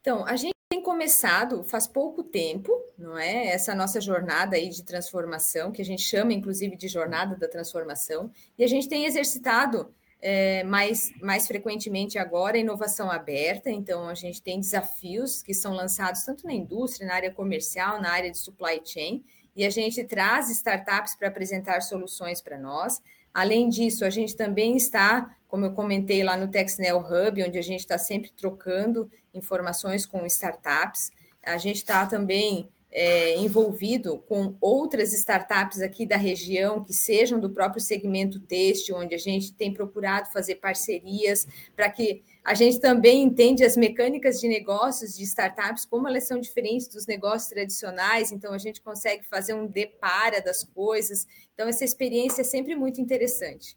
Então, 0.01 0.25
a 0.25 0.36
gente 0.36 0.52
começado 0.83 1.63
faz 1.63 1.87
pouco 1.87 2.23
tempo, 2.23 2.71
não 2.97 3.17
é? 3.17 3.47
Essa 3.47 3.73
nossa 3.73 3.99
jornada 3.99 4.55
aí 4.55 4.69
de 4.69 4.83
transformação, 4.83 5.71
que 5.71 5.81
a 5.81 5.85
gente 5.85 6.03
chama 6.03 6.33
inclusive 6.33 6.75
de 6.75 6.87
jornada 6.87 7.35
da 7.35 7.47
transformação, 7.47 8.29
e 8.57 8.63
a 8.63 8.67
gente 8.67 8.87
tem 8.87 9.05
exercitado 9.05 9.91
é, 10.21 10.63
mais, 10.63 11.11
mais 11.19 11.47
frequentemente 11.47 12.19
agora 12.19 12.57
inovação 12.57 13.09
aberta, 13.09 13.69
então 13.69 14.07
a 14.07 14.13
gente 14.13 14.41
tem 14.41 14.59
desafios 14.59 15.41
que 15.41 15.53
são 15.53 15.73
lançados 15.73 16.23
tanto 16.23 16.45
na 16.45 16.53
indústria, 16.53 17.07
na 17.07 17.15
área 17.15 17.31
comercial, 17.31 17.99
na 17.99 18.11
área 18.11 18.29
de 18.29 18.37
supply 18.37 18.81
chain, 18.85 19.23
e 19.55 19.65
a 19.65 19.69
gente 19.69 20.03
traz 20.03 20.49
startups 20.49 21.15
para 21.15 21.27
apresentar 21.27 21.81
soluções 21.81 22.41
para 22.41 22.57
nós. 22.57 23.01
Além 23.33 23.67
disso, 23.69 24.05
a 24.05 24.09
gente 24.09 24.35
também 24.35 24.77
está, 24.77 25.35
como 25.47 25.65
eu 25.65 25.73
comentei 25.73 26.23
lá 26.23 26.37
no 26.37 26.47
TextNel 26.47 26.99
Hub, 26.99 27.43
onde 27.43 27.57
a 27.57 27.63
gente 27.63 27.79
está 27.79 27.97
sempre 27.97 28.31
trocando 28.31 29.09
informações 29.33 30.05
com 30.05 30.25
startups. 30.25 31.11
A 31.43 31.57
gente 31.57 31.77
está 31.77 32.05
também 32.05 32.69
é, 32.95 33.36
envolvido 33.38 34.19
com 34.19 34.56
outras 34.62 35.13
startups 35.13 35.82
aqui 35.82 36.06
da 36.06 36.15
região 36.15 36.84
que 36.84 36.93
sejam 36.93 37.39
do 37.39 37.49
próprio 37.49 37.82
segmento 37.82 38.39
têxtil, 38.39 38.95
onde 38.95 39.15
a 39.15 39.17
gente 39.17 39.51
tem 39.51 39.73
procurado 39.73 40.32
fazer 40.32 40.56
parcerias 40.56 41.47
para 41.75 41.89
que 41.89 42.21
a 42.43 42.53
gente 42.53 42.79
também 42.79 43.23
entende 43.23 43.63
as 43.63 43.75
mecânicas 43.75 44.39
de 44.39 44.47
negócios 44.47 45.17
de 45.17 45.23
startups, 45.23 45.86
como 45.86 46.08
elas 46.08 46.25
são 46.25 46.39
diferentes 46.39 46.88
dos 46.88 47.08
negócios 47.08 47.49
tradicionais, 47.49 48.32
então 48.32 48.53
a 48.53 48.60
gente 48.60 48.79
consegue 48.79 49.25
fazer 49.25 49.56
um 49.56 49.65
depara 49.65 50.39
das 50.39 50.63
coisas. 50.63 51.25
Então, 51.53 51.67
essa 51.67 51.84
experiência 51.84 52.41
é 52.41 52.45
sempre 52.45 52.75
muito 52.75 53.01
interessante. 53.01 53.75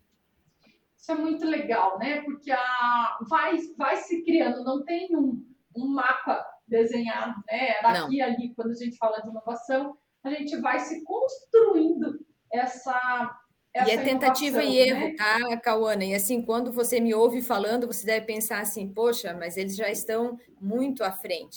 Isso 0.95 1.13
é 1.13 1.15
muito 1.15 1.47
legal, 1.47 1.99
né? 1.99 2.21
Porque 2.23 2.51
a... 2.51 3.19
vai, 3.31 3.57
vai 3.79 3.97
se 3.99 4.23
criando, 4.23 4.63
não 4.63 4.85
tem 4.85 5.09
um, 5.17 5.43
um 5.75 5.87
mapa 5.87 6.45
desenhado, 6.67 7.35
né? 7.47 7.81
Daqui 7.83 8.17
e 8.17 8.23
ali, 8.23 8.55
quando 8.55 8.71
a 8.71 8.75
gente 8.75 8.97
fala 8.97 9.21
de 9.21 9.29
inovação, 9.29 9.97
a 10.25 10.31
gente 10.31 10.57
vai 10.57 10.81
se 10.81 11.03
construindo 11.05 12.19
essa. 12.53 13.39
essa 13.73 13.91
e 13.91 13.95
é 13.95 14.03
tentativa 14.03 14.63
e 14.63 14.79
erro, 14.79 15.09
né? 15.09 15.15
tá, 15.17 15.57
Cauana? 15.59 16.05
E 16.05 16.15
assim, 16.15 16.43
quando 16.43 16.73
você 16.73 17.01
me 17.01 17.15
ouve 17.15 17.41
falando, 17.41 17.87
você 17.87 18.05
deve 18.05 18.27
pensar 18.27 18.61
assim, 18.61 18.89
poxa, 18.89 19.35
mas 19.35 19.57
eles 19.57 19.77
já 19.77 19.91
estão 19.91 20.39
muito 20.61 21.05
à 21.05 21.13
frente. 21.13 21.57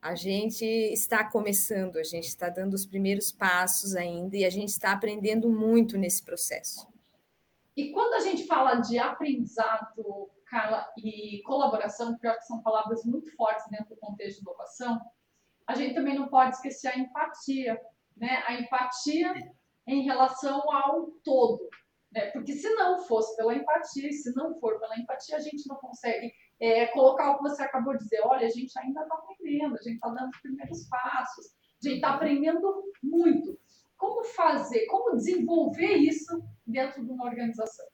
A 0.00 0.14
gente 0.14 0.64
está 0.64 1.24
começando, 1.24 1.96
a 1.96 2.04
gente 2.04 2.28
está 2.28 2.48
dando 2.48 2.74
os 2.74 2.86
primeiros 2.86 3.32
passos 3.32 3.96
ainda 3.96 4.36
e 4.36 4.44
a 4.44 4.50
gente 4.50 4.68
está 4.68 4.92
aprendendo 4.92 5.50
muito 5.50 5.98
nesse 5.98 6.22
processo. 6.22 6.86
E 7.76 7.90
quando 7.90 8.14
a 8.14 8.20
gente 8.20 8.46
fala 8.46 8.76
de 8.76 8.98
aprendizado 8.98 10.30
e 10.96 11.42
colaboração, 11.42 12.16
que 12.18 12.26
eu 12.26 12.30
acho 12.30 12.40
que 12.40 12.46
são 12.46 12.62
palavras 12.62 13.04
muito 13.04 13.34
fortes 13.36 13.66
dentro 13.70 13.90
do 13.90 13.96
contexto 13.96 14.38
de 14.38 14.42
inovação, 14.42 15.00
a 15.66 15.74
gente 15.74 15.94
também 15.94 16.14
não 16.14 16.28
pode 16.28 16.56
esquecer 16.56 16.88
a 16.88 16.98
empatia, 16.98 17.78
né? 18.16 18.42
A 18.46 18.54
empatia 18.54 19.34
em 19.86 20.02
relação 20.02 20.70
ao 20.72 21.10
todo, 21.22 21.68
né? 22.10 22.30
Porque 22.30 22.54
se 22.54 22.68
não 22.74 22.98
fosse 23.00 23.36
pela 23.36 23.54
empatia, 23.54 24.10
se 24.12 24.34
não 24.34 24.58
for 24.58 24.80
pela 24.80 24.98
empatia, 24.98 25.36
a 25.36 25.40
gente 25.40 25.68
não 25.68 25.76
consegue 25.76 26.32
é, 26.58 26.86
colocar 26.86 27.30
o 27.30 27.36
que 27.36 27.42
você 27.42 27.62
acabou 27.62 27.94
de 27.96 28.04
dizer. 28.04 28.20
Olha, 28.24 28.46
a 28.46 28.50
gente 28.50 28.76
ainda 28.78 29.02
está 29.02 29.14
aprendendo, 29.14 29.74
a 29.74 29.82
gente 29.82 29.94
está 29.94 30.08
dando 30.08 30.30
os 30.30 30.40
primeiros 30.40 30.88
passos, 30.88 31.46
a 31.46 31.88
gente 31.88 31.96
está 31.96 32.14
aprendendo 32.14 32.82
muito. 33.02 33.58
Como 33.96 34.24
fazer, 34.24 34.86
como 34.86 35.16
desenvolver 35.16 35.96
isso 35.96 36.42
dentro 36.66 37.04
de 37.04 37.10
uma 37.10 37.24
organização? 37.24 37.86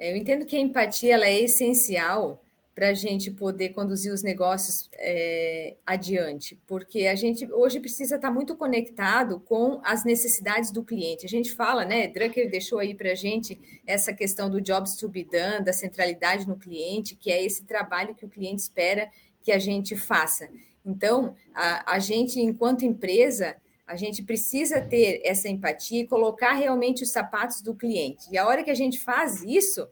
Eu 0.00 0.16
entendo 0.16 0.46
que 0.46 0.56
a 0.56 0.60
empatia 0.60 1.14
ela 1.14 1.26
é 1.26 1.42
essencial 1.42 2.42
para 2.74 2.88
a 2.88 2.94
gente 2.94 3.30
poder 3.30 3.70
conduzir 3.70 4.10
os 4.10 4.22
negócios 4.22 4.88
é, 4.94 5.76
adiante, 5.84 6.58
porque 6.66 7.06
a 7.06 7.14
gente 7.14 7.46
hoje 7.52 7.78
precisa 7.78 8.16
estar 8.16 8.30
muito 8.30 8.56
conectado 8.56 9.38
com 9.40 9.80
as 9.84 10.02
necessidades 10.02 10.70
do 10.70 10.82
cliente. 10.82 11.26
A 11.26 11.28
gente 11.28 11.52
fala, 11.52 11.84
né? 11.84 12.08
Drucker 12.08 12.50
deixou 12.50 12.78
aí 12.78 12.94
para 12.94 13.12
a 13.12 13.14
gente 13.14 13.60
essa 13.86 14.14
questão 14.14 14.48
do 14.48 14.62
jobs 14.62 14.96
to 14.96 15.08
be 15.10 15.24
done, 15.24 15.62
da 15.62 15.74
centralidade 15.74 16.48
no 16.48 16.56
cliente, 16.56 17.14
que 17.14 17.30
é 17.30 17.44
esse 17.44 17.64
trabalho 17.64 18.14
que 18.14 18.24
o 18.24 18.30
cliente 18.30 18.62
espera 18.62 19.10
que 19.42 19.52
a 19.52 19.58
gente 19.58 19.94
faça. 19.94 20.48
Então, 20.82 21.36
a, 21.54 21.96
a 21.96 21.98
gente, 21.98 22.40
enquanto 22.40 22.86
empresa, 22.86 23.56
a 23.90 23.96
gente 23.96 24.22
precisa 24.22 24.80
ter 24.80 25.20
essa 25.24 25.48
empatia 25.48 26.02
e 26.02 26.06
colocar 26.06 26.52
realmente 26.52 27.02
os 27.02 27.10
sapatos 27.10 27.60
do 27.60 27.74
cliente. 27.74 28.24
E 28.30 28.38
a 28.38 28.46
hora 28.46 28.62
que 28.62 28.70
a 28.70 28.74
gente 28.74 29.00
faz 29.00 29.42
isso, 29.42 29.84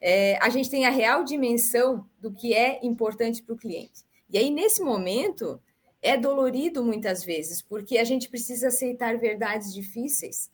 é, 0.00 0.38
a 0.40 0.48
gente 0.48 0.70
tem 0.70 0.86
a 0.86 0.90
real 0.90 1.24
dimensão 1.24 2.08
do 2.20 2.32
que 2.32 2.54
é 2.54 2.78
importante 2.80 3.42
para 3.42 3.52
o 3.52 3.58
cliente. 3.58 4.04
E 4.30 4.38
aí, 4.38 4.52
nesse 4.52 4.80
momento, 4.80 5.60
é 6.00 6.16
dolorido 6.16 6.84
muitas 6.84 7.24
vezes, 7.24 7.60
porque 7.60 7.98
a 7.98 8.04
gente 8.04 8.28
precisa 8.28 8.68
aceitar 8.68 9.18
verdades 9.18 9.74
difíceis. 9.74 10.48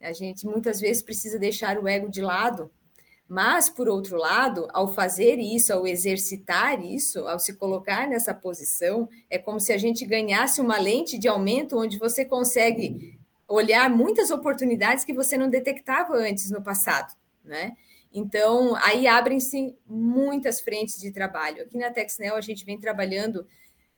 A 0.00 0.12
gente 0.12 0.46
muitas 0.46 0.78
vezes 0.78 1.02
precisa 1.02 1.40
deixar 1.40 1.76
o 1.80 1.88
ego 1.88 2.08
de 2.08 2.22
lado 2.22 2.70
mas, 3.28 3.68
por 3.68 3.88
outro 3.88 4.16
lado, 4.16 4.68
ao 4.72 4.92
fazer 4.92 5.38
isso, 5.38 5.72
ao 5.72 5.86
exercitar 5.86 6.84
isso, 6.84 7.26
ao 7.26 7.38
se 7.38 7.54
colocar 7.54 8.08
nessa 8.08 8.32
posição, 8.32 9.08
é 9.28 9.36
como 9.36 9.58
se 9.58 9.72
a 9.72 9.78
gente 9.78 10.06
ganhasse 10.06 10.60
uma 10.60 10.78
lente 10.78 11.18
de 11.18 11.26
aumento 11.26 11.76
onde 11.76 11.98
você 11.98 12.24
consegue 12.24 13.18
olhar 13.48 13.90
muitas 13.90 14.30
oportunidades 14.30 15.04
que 15.04 15.12
você 15.12 15.36
não 15.36 15.50
detectava 15.50 16.14
antes 16.14 16.50
no 16.50 16.62
passado, 16.62 17.14
né? 17.44 17.72
Então, 18.12 18.74
aí 18.76 19.06
abrem-se 19.06 19.76
muitas 19.86 20.60
frentes 20.60 20.98
de 20.98 21.10
trabalho. 21.10 21.62
Aqui 21.62 21.76
na 21.76 21.90
Texnel, 21.90 22.36
a 22.36 22.40
gente 22.40 22.64
vem 22.64 22.78
trabalhando 22.78 23.46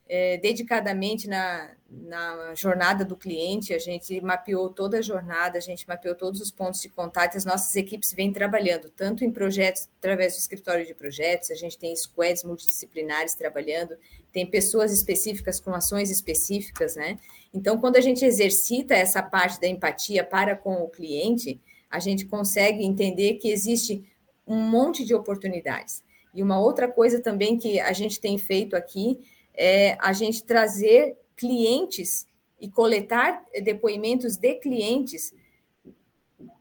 é, 0.09 0.39
dedicadamente 0.39 1.29
na, 1.29 1.71
na 1.91 2.55
jornada 2.55 3.05
do 3.05 3.15
cliente, 3.15 3.75
a 3.75 3.79
gente 3.79 4.19
mapeou 4.23 4.71
toda 4.71 4.99
a 4.99 5.03
jornada, 5.03 5.59
a 5.59 5.61
gente 5.61 5.87
mapeou 5.87 6.15
todos 6.15 6.41
os 6.41 6.51
pontos 6.51 6.81
de 6.81 6.89
contato, 6.89 7.37
as 7.37 7.45
nossas 7.45 7.77
equipes 7.77 8.13
vêm 8.15 8.33
trabalhando, 8.33 8.89
tanto 8.89 9.23
em 9.23 9.31
projetos, 9.31 9.89
através 9.99 10.35
do 10.35 10.39
escritório 10.39 10.87
de 10.87 10.95
projetos, 10.95 11.51
a 11.51 11.55
gente 11.55 11.77
tem 11.77 11.95
squads 11.95 12.43
multidisciplinares 12.43 13.35
trabalhando, 13.35 13.97
tem 14.33 14.47
pessoas 14.47 14.93
específicas 14.93 15.61
com 15.61 15.75
ações 15.75 16.11
específicas, 16.11 16.97
né? 16.97 17.19
Então, 17.53 17.79
quando 17.79 17.97
a 17.97 18.01
gente 18.01 18.25
exercita 18.25 18.95
essa 18.95 19.23
parte 19.23 19.61
da 19.61 19.67
empatia 19.67 20.25
para 20.25 20.57
com 20.57 20.75
o 20.83 20.89
cliente, 20.89 21.61
a 21.91 21.99
gente 21.99 22.27
consegue 22.27 22.85
entender 22.85 23.35
que 23.35 23.51
existe 23.51 24.05
um 24.47 24.57
monte 24.57 25.05
de 25.05 25.15
oportunidades. 25.15 26.03
E 26.35 26.43
uma 26.43 26.61
outra 26.61 26.89
coisa 26.89 27.21
também 27.21 27.59
que 27.59 27.81
a 27.81 27.93
gente 27.93 28.21
tem 28.21 28.39
feito 28.39 28.77
aqui 28.77 29.19
é 29.59 29.97
a 30.01 30.13
gente 30.13 30.45
trazer 30.45 31.19
clientes 31.37 32.27
e 32.61 32.71
coletar 32.71 33.45
depoimentos 33.63 34.37
de 34.37 34.55
clientes 34.55 35.35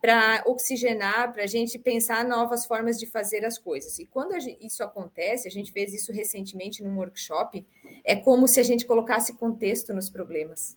para 0.01 0.43
oxigenar, 0.47 1.31
para 1.31 1.43
a 1.43 1.47
gente 1.47 1.77
pensar 1.77 2.25
novas 2.25 2.65
formas 2.65 2.99
de 2.99 3.05
fazer 3.05 3.45
as 3.45 3.59
coisas. 3.59 3.99
E 3.99 4.05
quando 4.07 4.35
isso 4.59 4.83
acontece, 4.83 5.47
a 5.47 5.51
gente 5.51 5.71
fez 5.71 5.93
isso 5.93 6.11
recentemente 6.11 6.83
num 6.83 6.97
workshop, 6.97 7.63
é 8.03 8.15
como 8.15 8.47
se 8.47 8.59
a 8.59 8.63
gente 8.63 8.85
colocasse 8.85 9.33
contexto 9.33 9.93
nos 9.93 10.09
problemas. 10.09 10.75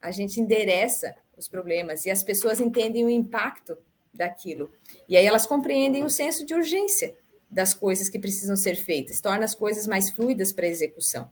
A 0.00 0.10
gente 0.10 0.40
endereça 0.40 1.14
os 1.36 1.48
problemas 1.48 2.06
e 2.06 2.10
as 2.10 2.22
pessoas 2.22 2.60
entendem 2.60 3.04
o 3.04 3.10
impacto 3.10 3.76
daquilo. 4.12 4.72
E 5.06 5.16
aí 5.16 5.26
elas 5.26 5.46
compreendem 5.46 6.04
o 6.04 6.10
senso 6.10 6.46
de 6.46 6.54
urgência 6.54 7.14
das 7.50 7.74
coisas 7.74 8.08
que 8.08 8.18
precisam 8.18 8.56
ser 8.56 8.76
feitas, 8.76 9.20
torna 9.20 9.44
as 9.44 9.54
coisas 9.54 9.86
mais 9.86 10.10
fluidas 10.10 10.52
para 10.52 10.66
a 10.66 10.68
execução. 10.68 11.30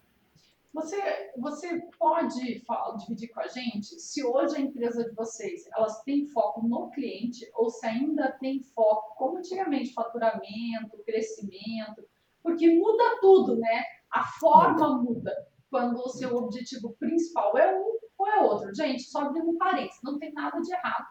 Você, 0.72 0.96
você 1.36 1.80
pode 1.98 2.60
falar, 2.64 2.96
dividir 2.96 3.28
com 3.28 3.40
a 3.40 3.46
gente 3.46 4.00
se 4.00 4.24
hoje 4.24 4.56
a 4.56 4.60
empresa 4.60 5.04
de 5.04 5.14
vocês 5.14 5.68
elas 5.76 6.02
têm 6.02 6.26
foco 6.28 6.66
no 6.66 6.90
cliente 6.90 7.46
ou 7.54 7.68
se 7.68 7.86
ainda 7.86 8.32
tem 8.40 8.62
foco, 8.74 9.14
como 9.16 9.36
antigamente, 9.36 9.92
faturamento, 9.92 11.02
crescimento, 11.04 12.02
porque 12.42 12.74
muda 12.74 13.18
tudo, 13.20 13.56
né? 13.56 13.84
A 14.10 14.24
forma 14.40 15.02
muda 15.02 15.30
quando 15.70 15.98
o 15.98 16.08
seu 16.08 16.34
objetivo 16.36 16.96
principal 16.98 17.56
é 17.58 17.78
um 17.78 17.98
ou 18.18 18.28
é 18.28 18.40
outro. 18.40 18.74
Gente, 18.74 19.02
só 19.02 19.22
abrindo 19.22 19.50
um 19.50 19.58
parênteses, 19.58 20.00
não 20.02 20.18
tem 20.18 20.32
nada 20.32 20.58
de 20.60 20.72
errado. 20.72 21.06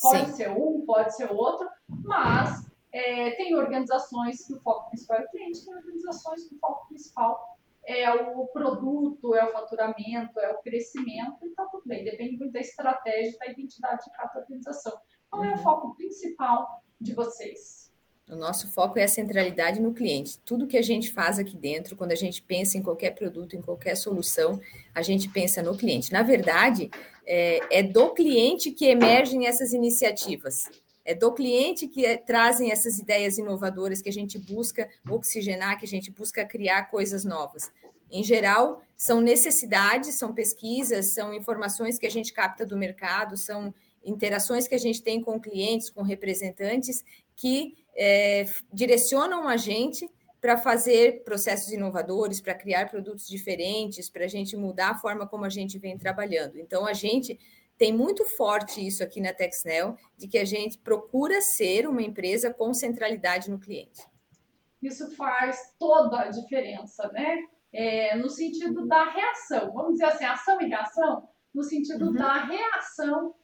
Pode 0.00 0.26
Sim. 0.26 0.32
ser 0.32 0.50
um, 0.50 0.84
pode 0.86 1.14
ser 1.14 1.30
outro, 1.30 1.68
mas 1.88 2.66
é, 2.92 3.30
tem 3.32 3.54
organizações 3.56 4.46
que 4.46 4.52
o 4.52 4.60
foco 4.60 4.90
principal 4.90 5.18
é 5.18 5.24
o 5.24 5.30
cliente, 5.30 5.64
tem 5.64 5.74
organizações 5.74 6.44
que 6.48 6.54
o 6.54 6.58
foco 6.58 6.88
principal 6.88 7.58
é 7.84 8.12
o 8.12 8.46
produto, 8.48 9.34
é 9.34 9.44
o 9.44 9.52
faturamento, 9.52 10.38
é 10.38 10.52
o 10.52 10.58
crescimento, 10.58 11.44
e 11.44 11.50
tá 11.50 11.64
tudo 11.66 11.82
bem, 11.86 12.04
depende 12.04 12.36
muito 12.36 12.52
da 12.52 12.60
estratégia, 12.60 13.36
da 13.38 13.46
identidade 13.46 14.04
de 14.04 14.12
cada 14.12 14.38
organização. 14.38 14.92
Qual 15.28 15.42
é 15.42 15.48
o 15.48 15.52
uhum. 15.52 15.58
foco 15.58 15.94
principal 15.96 16.82
de 17.00 17.14
vocês? 17.14 17.90
O 18.30 18.36
nosso 18.36 18.68
foco 18.68 18.98
é 18.98 19.04
a 19.04 19.08
centralidade 19.08 19.80
no 19.80 19.92
cliente. 19.92 20.38
Tudo 20.44 20.66
que 20.66 20.78
a 20.78 20.82
gente 20.82 21.10
faz 21.10 21.38
aqui 21.38 21.56
dentro, 21.56 21.96
quando 21.96 22.12
a 22.12 22.16
gente 22.16 22.40
pensa 22.40 22.78
em 22.78 22.82
qualquer 22.82 23.10
produto, 23.14 23.56
em 23.56 23.60
qualquer 23.60 23.96
solução, 23.96 24.60
a 24.94 25.02
gente 25.02 25.28
pensa 25.28 25.62
no 25.62 25.76
cliente. 25.76 26.12
Na 26.12 26.22
verdade, 26.22 26.90
é, 27.26 27.78
é 27.78 27.82
do 27.82 28.10
cliente 28.10 28.70
que 28.70 28.86
emergem 28.86 29.46
essas 29.46 29.72
iniciativas. 29.72 30.64
É 31.04 31.14
do 31.14 31.32
cliente 31.32 31.88
que 31.88 32.06
é, 32.06 32.16
trazem 32.16 32.70
essas 32.70 32.98
ideias 32.98 33.38
inovadoras 33.38 34.00
que 34.00 34.08
a 34.08 34.12
gente 34.12 34.38
busca 34.38 34.88
oxigenar, 35.08 35.78
que 35.78 35.84
a 35.84 35.88
gente 35.88 36.10
busca 36.10 36.44
criar 36.44 36.84
coisas 36.90 37.24
novas. 37.24 37.70
Em 38.10 38.22
geral, 38.22 38.82
são 38.96 39.20
necessidades, 39.20 40.14
são 40.14 40.34
pesquisas, 40.34 41.06
são 41.06 41.32
informações 41.32 41.98
que 41.98 42.06
a 42.06 42.10
gente 42.10 42.32
capta 42.32 42.64
do 42.64 42.76
mercado, 42.76 43.36
são 43.36 43.74
interações 44.04 44.68
que 44.68 44.74
a 44.74 44.78
gente 44.78 45.02
tem 45.02 45.22
com 45.22 45.40
clientes, 45.40 45.88
com 45.88 46.02
representantes, 46.02 47.04
que 47.34 47.74
é, 47.96 48.44
direcionam 48.72 49.48
a 49.48 49.56
gente 49.56 50.08
para 50.40 50.58
fazer 50.58 51.22
processos 51.22 51.72
inovadores, 51.72 52.40
para 52.40 52.54
criar 52.54 52.90
produtos 52.90 53.28
diferentes, 53.28 54.10
para 54.10 54.24
a 54.24 54.28
gente 54.28 54.56
mudar 54.56 54.90
a 54.90 54.98
forma 54.98 55.26
como 55.26 55.44
a 55.44 55.48
gente 55.48 55.78
vem 55.78 55.96
trabalhando. 55.96 56.58
Então, 56.58 56.84
a 56.84 56.92
gente 56.92 57.38
tem 57.82 57.92
muito 57.92 58.24
forte 58.24 58.86
isso 58.86 59.02
aqui 59.02 59.20
na 59.20 59.34
Texnel, 59.34 59.96
de 60.16 60.28
que 60.28 60.38
a 60.38 60.44
gente 60.44 60.78
procura 60.78 61.40
ser 61.40 61.88
uma 61.88 62.00
empresa 62.00 62.54
com 62.54 62.72
centralidade 62.72 63.50
no 63.50 63.58
cliente. 63.58 64.06
Isso 64.80 65.10
faz 65.16 65.74
toda 65.80 66.20
a 66.20 66.28
diferença, 66.28 67.10
né? 67.12 67.42
É, 67.72 68.16
no 68.16 68.30
sentido 68.30 68.86
da 68.86 69.10
reação, 69.10 69.72
vamos 69.72 69.94
dizer 69.94 70.04
assim, 70.04 70.24
ação 70.24 70.60
e 70.60 70.66
reação, 70.66 71.28
no 71.52 71.64
sentido 71.64 72.06
uhum. 72.06 72.12
da 72.12 72.44
reação 72.44 73.34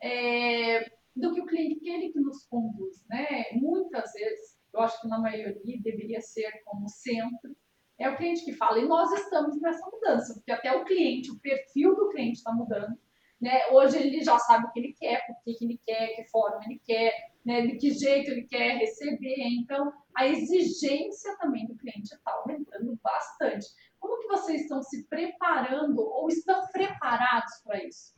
é, 0.00 0.88
do 1.16 1.34
que 1.34 1.40
o 1.40 1.46
cliente 1.46 1.80
quer 1.80 1.98
que 2.12 2.20
nos 2.20 2.46
conduz, 2.46 3.04
né? 3.08 3.46
Muitas 3.54 4.12
vezes, 4.12 4.56
eu 4.72 4.82
acho 4.82 5.00
que 5.00 5.08
na 5.08 5.18
maioria 5.18 5.82
deveria 5.82 6.20
ser 6.20 6.62
como 6.64 6.88
centro, 6.88 7.56
é 7.98 8.08
o 8.08 8.16
cliente 8.16 8.44
que 8.44 8.52
fala, 8.52 8.78
e 8.78 8.86
nós 8.86 9.10
estamos 9.10 9.60
nessa 9.60 9.84
mudança, 9.90 10.34
porque 10.34 10.52
até 10.52 10.72
o 10.76 10.84
cliente, 10.84 11.32
o 11.32 11.40
perfil 11.40 11.96
do 11.96 12.08
cliente 12.10 12.38
está 12.38 12.52
mudando, 12.52 12.96
né? 13.40 13.68
Hoje 13.70 13.96
ele 13.96 14.22
já 14.22 14.38
sabe 14.38 14.66
o 14.66 14.72
que 14.72 14.80
ele 14.80 14.94
quer, 14.98 15.26
por 15.26 15.36
que, 15.42 15.64
ele 15.64 15.80
quer, 15.86 16.14
que 16.14 16.24
forma 16.28 16.60
ele 16.64 16.80
quer, 16.84 17.12
né? 17.44 17.66
de 17.66 17.76
que 17.76 17.90
jeito 17.90 18.30
ele 18.30 18.42
quer 18.42 18.78
receber. 18.78 19.42
Então, 19.60 19.92
a 20.14 20.26
exigência 20.26 21.36
também 21.38 21.66
do 21.66 21.76
cliente 21.76 22.14
está 22.14 22.32
aumentando 22.32 22.98
bastante. 23.02 23.66
Como 23.98 24.20
que 24.20 24.28
vocês 24.28 24.62
estão 24.62 24.82
se 24.82 25.06
preparando 25.08 26.00
ou 26.00 26.28
estão 26.28 26.66
preparados 26.72 27.52
para 27.64 27.84
isso? 27.84 28.12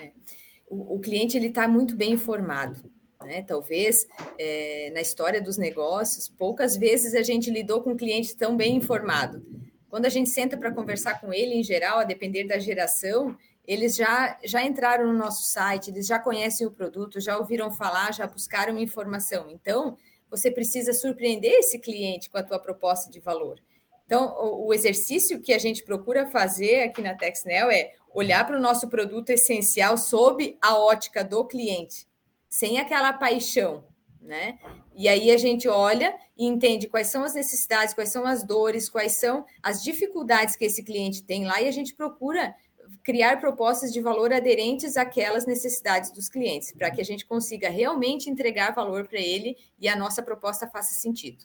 É 0.00 0.10
o, 0.68 0.96
o 0.96 1.00
cliente 1.00 1.36
ele 1.36 1.48
está 1.48 1.66
muito 1.68 1.96
bem 1.96 2.12
informado. 2.12 2.90
Né? 3.22 3.42
Talvez 3.42 4.06
é, 4.38 4.90
na 4.92 5.00
história 5.00 5.40
dos 5.40 5.56
negócios, 5.56 6.28
poucas 6.28 6.76
vezes 6.76 7.14
a 7.14 7.22
gente 7.22 7.50
lidou 7.50 7.82
com 7.82 7.92
um 7.92 7.96
cliente 7.96 8.36
tão 8.36 8.56
bem 8.56 8.76
informado. 8.76 9.44
Quando 9.88 10.06
a 10.06 10.10
gente 10.10 10.28
senta 10.28 10.56
para 10.56 10.72
conversar 10.72 11.20
com 11.20 11.32
ele, 11.32 11.54
em 11.54 11.62
geral, 11.62 11.98
a 11.98 12.04
depender 12.04 12.44
da 12.44 12.58
geração, 12.58 13.36
eles 13.66 13.96
já, 13.96 14.38
já 14.44 14.64
entraram 14.64 15.06
no 15.06 15.18
nosso 15.18 15.44
site, 15.44 15.90
eles 15.90 16.06
já 16.06 16.18
conhecem 16.18 16.66
o 16.66 16.70
produto, 16.70 17.20
já 17.20 17.36
ouviram 17.36 17.70
falar, 17.70 18.12
já 18.12 18.26
buscaram 18.26 18.78
informação. 18.78 19.50
Então, 19.50 19.96
você 20.30 20.50
precisa 20.50 20.92
surpreender 20.92 21.52
esse 21.52 21.78
cliente 21.78 22.30
com 22.30 22.38
a 22.38 22.42
tua 22.42 22.58
proposta 22.58 23.10
de 23.10 23.20
valor. 23.20 23.60
Então, 24.06 24.36
o, 24.38 24.68
o 24.68 24.74
exercício 24.74 25.40
que 25.40 25.52
a 25.52 25.58
gente 25.58 25.82
procura 25.82 26.26
fazer 26.26 26.82
aqui 26.82 27.02
na 27.02 27.14
TexNel 27.14 27.70
é 27.70 27.92
olhar 28.14 28.46
para 28.46 28.56
o 28.56 28.60
nosso 28.60 28.88
produto 28.88 29.30
essencial 29.30 29.98
sob 29.98 30.56
a 30.62 30.78
ótica 30.78 31.24
do 31.24 31.44
cliente, 31.44 32.06
sem 32.48 32.78
aquela 32.78 33.12
paixão, 33.12 33.84
né? 34.22 34.58
E 34.94 35.08
aí 35.08 35.30
a 35.30 35.36
gente 35.36 35.68
olha 35.68 36.16
e 36.36 36.46
entende 36.46 36.88
quais 36.88 37.08
são 37.08 37.24
as 37.24 37.34
necessidades, 37.34 37.94
quais 37.94 38.08
são 38.08 38.24
as 38.24 38.42
dores, 38.42 38.88
quais 38.88 39.12
são 39.12 39.44
as 39.62 39.82
dificuldades 39.82 40.56
que 40.56 40.64
esse 40.64 40.82
cliente 40.82 41.22
tem 41.22 41.44
lá 41.44 41.60
e 41.60 41.68
a 41.68 41.70
gente 41.70 41.94
procura 41.94 42.54
criar 43.06 43.38
propostas 43.38 43.92
de 43.92 44.00
valor 44.00 44.32
aderentes 44.32 44.96
àquelas 44.96 45.46
necessidades 45.46 46.10
dos 46.10 46.28
clientes, 46.28 46.72
para 46.72 46.90
que 46.90 47.00
a 47.00 47.04
gente 47.04 47.24
consiga 47.24 47.68
realmente 47.70 48.28
entregar 48.28 48.74
valor 48.74 49.06
para 49.06 49.20
ele 49.20 49.56
e 49.78 49.88
a 49.88 49.94
nossa 49.94 50.24
proposta 50.24 50.66
faça 50.66 50.92
sentido. 50.92 51.44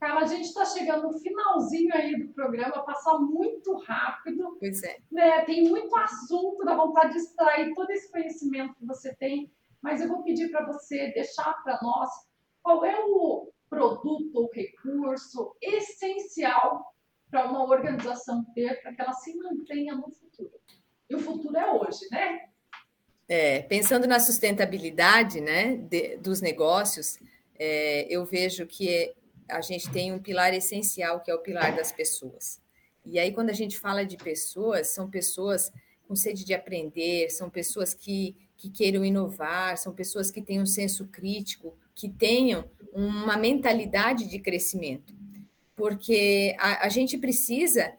Carla, 0.00 0.22
a 0.22 0.26
gente 0.26 0.46
está 0.46 0.64
chegando 0.64 1.12
no 1.12 1.18
finalzinho 1.18 1.94
aí 1.94 2.18
do 2.18 2.32
programa, 2.32 2.82
passa 2.82 3.18
muito 3.18 3.74
rápido. 3.74 4.56
Pois 4.58 4.82
é. 4.82 4.96
Né? 5.12 5.44
Tem 5.44 5.68
muito 5.68 5.94
assunto, 5.96 6.64
dá 6.64 6.74
vontade 6.74 7.12
de 7.12 7.18
extrair 7.18 7.74
todo 7.74 7.90
esse 7.90 8.10
conhecimento 8.10 8.74
que 8.74 8.86
você 8.86 9.14
tem, 9.16 9.52
mas 9.82 10.00
eu 10.00 10.08
vou 10.08 10.22
pedir 10.22 10.50
para 10.50 10.64
você 10.64 11.12
deixar 11.12 11.62
para 11.62 11.78
nós 11.82 12.08
qual 12.62 12.86
é 12.86 13.04
o 13.04 13.52
produto 13.68 14.30
ou 14.34 14.50
recurso 14.50 15.54
essencial 15.60 16.93
para 17.34 17.50
uma 17.50 17.64
organização 17.64 18.44
ter, 18.54 18.80
para 18.80 18.94
que 18.94 19.00
ela 19.00 19.12
se 19.12 19.34
mantenha 19.34 19.96
no 19.96 20.08
futuro. 20.08 20.52
E 21.10 21.16
o 21.16 21.18
futuro 21.18 21.56
é 21.56 21.68
hoje, 21.68 22.06
né? 22.08 22.42
É, 23.28 23.62
pensando 23.62 24.06
na 24.06 24.20
sustentabilidade 24.20 25.40
né, 25.40 25.76
de, 25.76 26.16
dos 26.18 26.40
negócios, 26.40 27.18
é, 27.58 28.06
eu 28.08 28.24
vejo 28.24 28.64
que 28.68 29.12
a 29.48 29.60
gente 29.60 29.90
tem 29.90 30.12
um 30.12 30.20
pilar 30.20 30.54
essencial, 30.54 31.20
que 31.22 31.30
é 31.30 31.34
o 31.34 31.40
pilar 31.40 31.74
das 31.74 31.90
pessoas. 31.90 32.62
E 33.04 33.18
aí, 33.18 33.32
quando 33.32 33.50
a 33.50 33.54
gente 33.54 33.80
fala 33.80 34.06
de 34.06 34.16
pessoas, 34.16 34.88
são 34.88 35.10
pessoas 35.10 35.72
com 36.06 36.14
sede 36.14 36.44
de 36.44 36.54
aprender, 36.54 37.30
são 37.30 37.50
pessoas 37.50 37.94
que, 37.94 38.36
que 38.56 38.70
queiram 38.70 39.04
inovar, 39.04 39.76
são 39.76 39.92
pessoas 39.92 40.30
que 40.30 40.40
têm 40.40 40.62
um 40.62 40.66
senso 40.66 41.08
crítico, 41.08 41.76
que 41.96 42.08
tenham 42.08 42.70
uma 42.92 43.36
mentalidade 43.36 44.28
de 44.28 44.38
crescimento. 44.38 45.23
Porque 45.76 46.54
a, 46.58 46.86
a 46.86 46.88
gente 46.88 47.18
precisa 47.18 47.92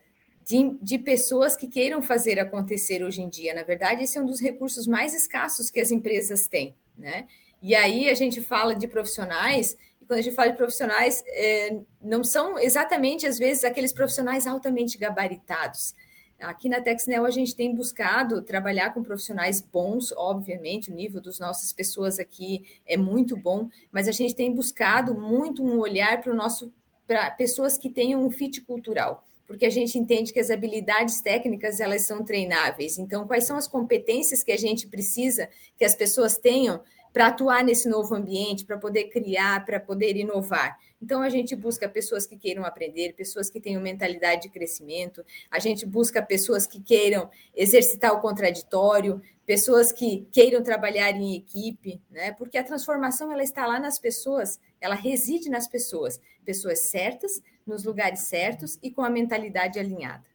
de, 0.46 0.78
de, 0.82 0.98
pessoas 1.00 1.56
que 1.56 1.68
queiram 1.68 2.02
fazer 2.02 2.40
acontecer 2.40 3.04
hoje 3.04 3.22
em 3.22 3.30
dia. 3.30 3.54
Na 3.54 3.64
verdade, 3.64 4.04
esse 4.04 4.18
é 4.18 4.22
um 4.22 4.26
dos 4.26 4.40
recursos 4.40 4.88
mais 4.88 5.14
escassos 5.14 5.70
que 5.70 5.80
as 5.80 5.92
empresas 5.92 6.48
têm. 6.48 6.76
Né? 6.98 7.28
E 7.62 7.76
aí 7.76 8.10
a 8.10 8.14
gente 8.14 8.42
fala 8.42 8.76
de 8.76 8.88
profissionais 8.88 9.76
quando 10.08 10.20
a 10.20 10.22
gente 10.22 10.36
fala 10.36 10.52
de 10.52 10.58
profissionais, 10.58 11.24
é, 11.28 11.80
não 12.02 12.24
são 12.24 12.60
exatamente, 12.60 13.26
às 13.26 13.38
vezes, 13.38 13.64
aqueles 13.64 13.92
profissionais 13.92 14.46
altamente 14.46 14.98
gabaritados. 14.98 15.96
Aqui 16.40 16.68
na 16.68 16.82
Texnel, 16.82 17.26
a 17.26 17.32
gente 17.32 17.56
tem 17.56 17.74
buscado 17.74 18.42
trabalhar 18.42 18.94
com 18.94 19.02
profissionais 19.02 19.62
bons, 19.62 20.12
obviamente, 20.16 20.92
o 20.92 20.94
nível 20.94 21.22
das 21.22 21.40
nossas 21.40 21.72
pessoas 21.72 22.20
aqui 22.20 22.66
é 22.86 22.98
muito 22.98 23.38
bom, 23.38 23.70
mas 23.92 24.08
a 24.08 24.12
gente 24.12 24.36
tem 24.36 24.54
buscado 24.54 25.16
muito 25.16 25.64
um 25.64 25.80
olhar 25.80 26.22
para 26.22 26.32
o 26.32 26.36
nosso 26.36 26.74
para 27.08 27.30
pessoas 27.32 27.78
que 27.78 27.90
tenham 27.90 28.26
um 28.26 28.32
fit 28.32 28.62
cultural, 28.62 29.24
porque 29.48 29.66
a 29.66 29.70
gente 29.70 29.98
entende 29.98 30.34
que 30.34 30.40
as 30.40 30.50
habilidades 30.50 31.22
técnicas 31.22 31.80
elas 31.80 32.02
são 32.02 32.24
treináveis. 32.24 32.98
Então, 32.98 33.28
quais 33.28 33.46
são 33.46 33.58
as 33.58 33.68
competências 33.68 34.44
que 34.44 34.52
a 34.52 34.58
gente 34.58 34.88
precisa 34.88 35.50
que 35.78 35.86
as 35.86 35.96
pessoas 35.96 36.38
tenham 36.38 36.82
para 37.16 37.28
atuar 37.28 37.64
nesse 37.64 37.88
novo 37.88 38.14
ambiente, 38.14 38.66
para 38.66 38.78
poder 38.78 39.06
criar, 39.06 39.64
para 39.64 39.80
poder 39.80 40.18
inovar. 40.18 40.78
Então, 41.02 41.22
a 41.22 41.30
gente 41.30 41.56
busca 41.56 41.88
pessoas 41.88 42.28
que 42.28 42.36
queiram 42.36 42.66
aprender, 42.66 43.14
pessoas 43.14 43.50
que 43.50 43.62
tenham 43.62 43.82
mentalidade 43.82 44.42
de 44.42 44.50
crescimento, 44.50 45.26
a 45.50 45.58
gente 45.58 45.86
busca 45.86 46.22
pessoas 46.22 46.68
que 46.68 46.78
queiram 46.82 47.30
exercitar 47.56 48.12
o 48.12 48.20
contraditório, 48.20 49.22
pessoas 49.46 49.94
que 49.94 50.28
queiram 50.30 50.62
trabalhar 50.62 51.10
em 51.12 51.38
equipe, 51.38 52.02
né? 52.12 52.34
Porque 52.34 52.58
a 52.58 52.64
transformação 52.66 53.32
ela 53.32 53.44
está 53.44 53.66
lá 53.66 53.80
nas 53.80 53.98
pessoas, 53.98 54.60
ela 54.82 54.96
reside 54.96 55.50
nas 55.50 55.70
pessoas, 55.70 56.20
pessoas 56.44 56.80
certas, 56.90 57.42
nos 57.66 57.86
lugares 57.86 58.24
certos 58.24 58.78
e 58.84 58.92
com 58.92 59.02
a 59.02 59.10
mentalidade 59.10 59.80
alinhada. 59.80 60.26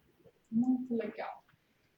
Muito 0.50 0.96
legal. 0.96 1.44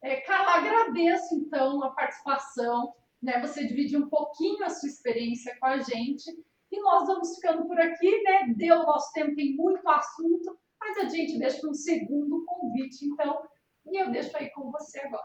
É, 0.02 0.16
Carla, 0.22 0.56
agradeço 0.56 1.36
então 1.36 1.84
a 1.84 1.90
participação 1.90 2.92
né, 3.22 3.40
você 3.40 3.66
dividir 3.66 3.96
um 3.96 4.08
pouquinho 4.08 4.64
a 4.64 4.68
sua 4.68 4.88
experiência 4.88 5.56
com 5.60 5.66
a 5.66 5.78
gente. 5.78 6.30
E 6.70 6.80
nós 6.80 7.06
vamos 7.06 7.34
ficando 7.34 7.66
por 7.66 7.78
aqui, 7.78 8.22
né? 8.22 8.54
Deu 8.56 8.80
o 8.80 8.86
nosso 8.86 9.12
tempo, 9.12 9.36
tem 9.36 9.54
muito 9.54 9.86
assunto, 9.88 10.58
mas 10.80 10.98
a 10.98 11.08
gente 11.08 11.38
deixa 11.38 11.66
um 11.68 11.74
segundo 11.74 12.44
convite, 12.46 13.04
então, 13.04 13.42
e 13.86 14.02
eu 14.02 14.10
deixo 14.10 14.36
aí 14.36 14.50
com 14.50 14.70
você 14.70 15.00
agora. 15.00 15.22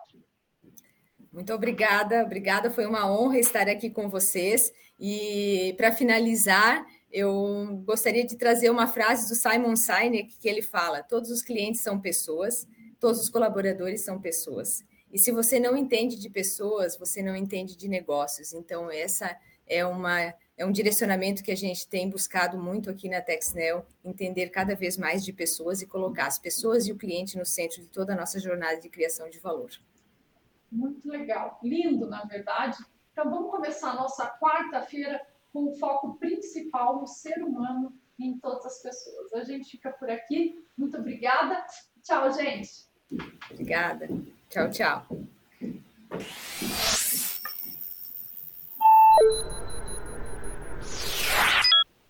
Muito 1.32 1.54
obrigada, 1.54 2.24
obrigada, 2.24 2.70
foi 2.70 2.86
uma 2.86 3.10
honra 3.10 3.40
estar 3.40 3.70
aqui 3.70 3.90
com 3.90 4.10
vocês. 4.10 4.72
E 5.00 5.74
para 5.78 5.92
finalizar, 5.92 6.86
eu 7.12 7.82
gostaria 7.86 8.26
de 8.26 8.36
trazer 8.36 8.70
uma 8.70 8.88
frase 8.88 9.30
do 9.30 9.36
Simon 9.36 9.76
Sinek 9.76 10.38
que 10.40 10.50
ele 10.50 10.62
fala: 10.62 11.04
todos 11.04 11.30
os 11.30 11.42
clientes 11.42 11.82
são 11.82 12.00
pessoas, 12.00 12.68
todos 13.00 13.22
os 13.22 13.30
colaboradores 13.30 14.02
são 14.02 14.20
pessoas. 14.20 14.84
E 15.12 15.17
se 15.17 15.32
você 15.32 15.60
não 15.60 15.76
entende 15.76 16.17
de 16.17 16.30
pessoas, 16.30 16.98
você 16.98 17.22
não 17.22 17.36
entende 17.36 17.76
de 17.76 17.88
negócios. 17.88 18.54
Então, 18.54 18.91
essa 18.91 19.38
é 19.65 19.86
uma 19.86 20.34
é 20.58 20.65
um 20.65 20.72
direcionamento 20.72 21.43
que 21.43 21.52
a 21.52 21.56
gente 21.56 21.88
tem 21.88 22.10
buscado 22.10 22.58
muito 22.58 22.89
aqui 22.89 23.08
na 23.08 23.22
TexNel, 23.22 23.86
entender 24.04 24.50
cada 24.50 24.76
vez 24.76 24.98
mais 24.98 25.24
de 25.24 25.32
pessoas 25.32 25.84
e 25.84 25.86
colocar 25.86 26.26
as 26.26 26.39
pessoas 26.39 26.88
e 26.88 26.91
o 26.91 26.98
cliente 26.98 27.38
no 27.38 27.46
centro 27.46 27.80
de 27.80 27.89
toda 27.89 28.13
a 28.13 28.15
nossa 28.15 28.39
jornada 28.39 28.82
de 28.82 28.89
criação 28.89 29.30
de 29.30 29.38
valor. 29.39 29.70
Muito 30.72 31.08
legal, 31.08 31.60
lindo, 31.63 32.08
na 32.08 32.26
verdade. 32.26 32.78
Então, 33.12 33.30
vamos 33.30 33.52
começar 33.52 33.91
a 33.91 33.96
nossa 33.96 34.28
quarta-feira 34.39 35.22
com 35.54 35.65
o 35.65 35.76
foco 35.78 36.15
principal 36.15 37.00
no 37.00 37.08
ser 37.08 37.43
humano 37.43 37.93
e 38.17 38.26
em 38.26 38.39
todas 38.39 38.65
as 38.65 38.82
pessoas. 38.82 39.34
A 39.34 39.43
gente 39.43 39.70
fica 39.70 39.91
por 39.91 40.10
aqui. 40.10 40.65
Muito 40.76 40.98
obrigada. 40.98 41.63
Tchau, 42.02 42.32
gente. 42.34 42.88
Obrigada. 43.52 44.08
Tchau, 44.50 44.70
tchau. 44.72 45.04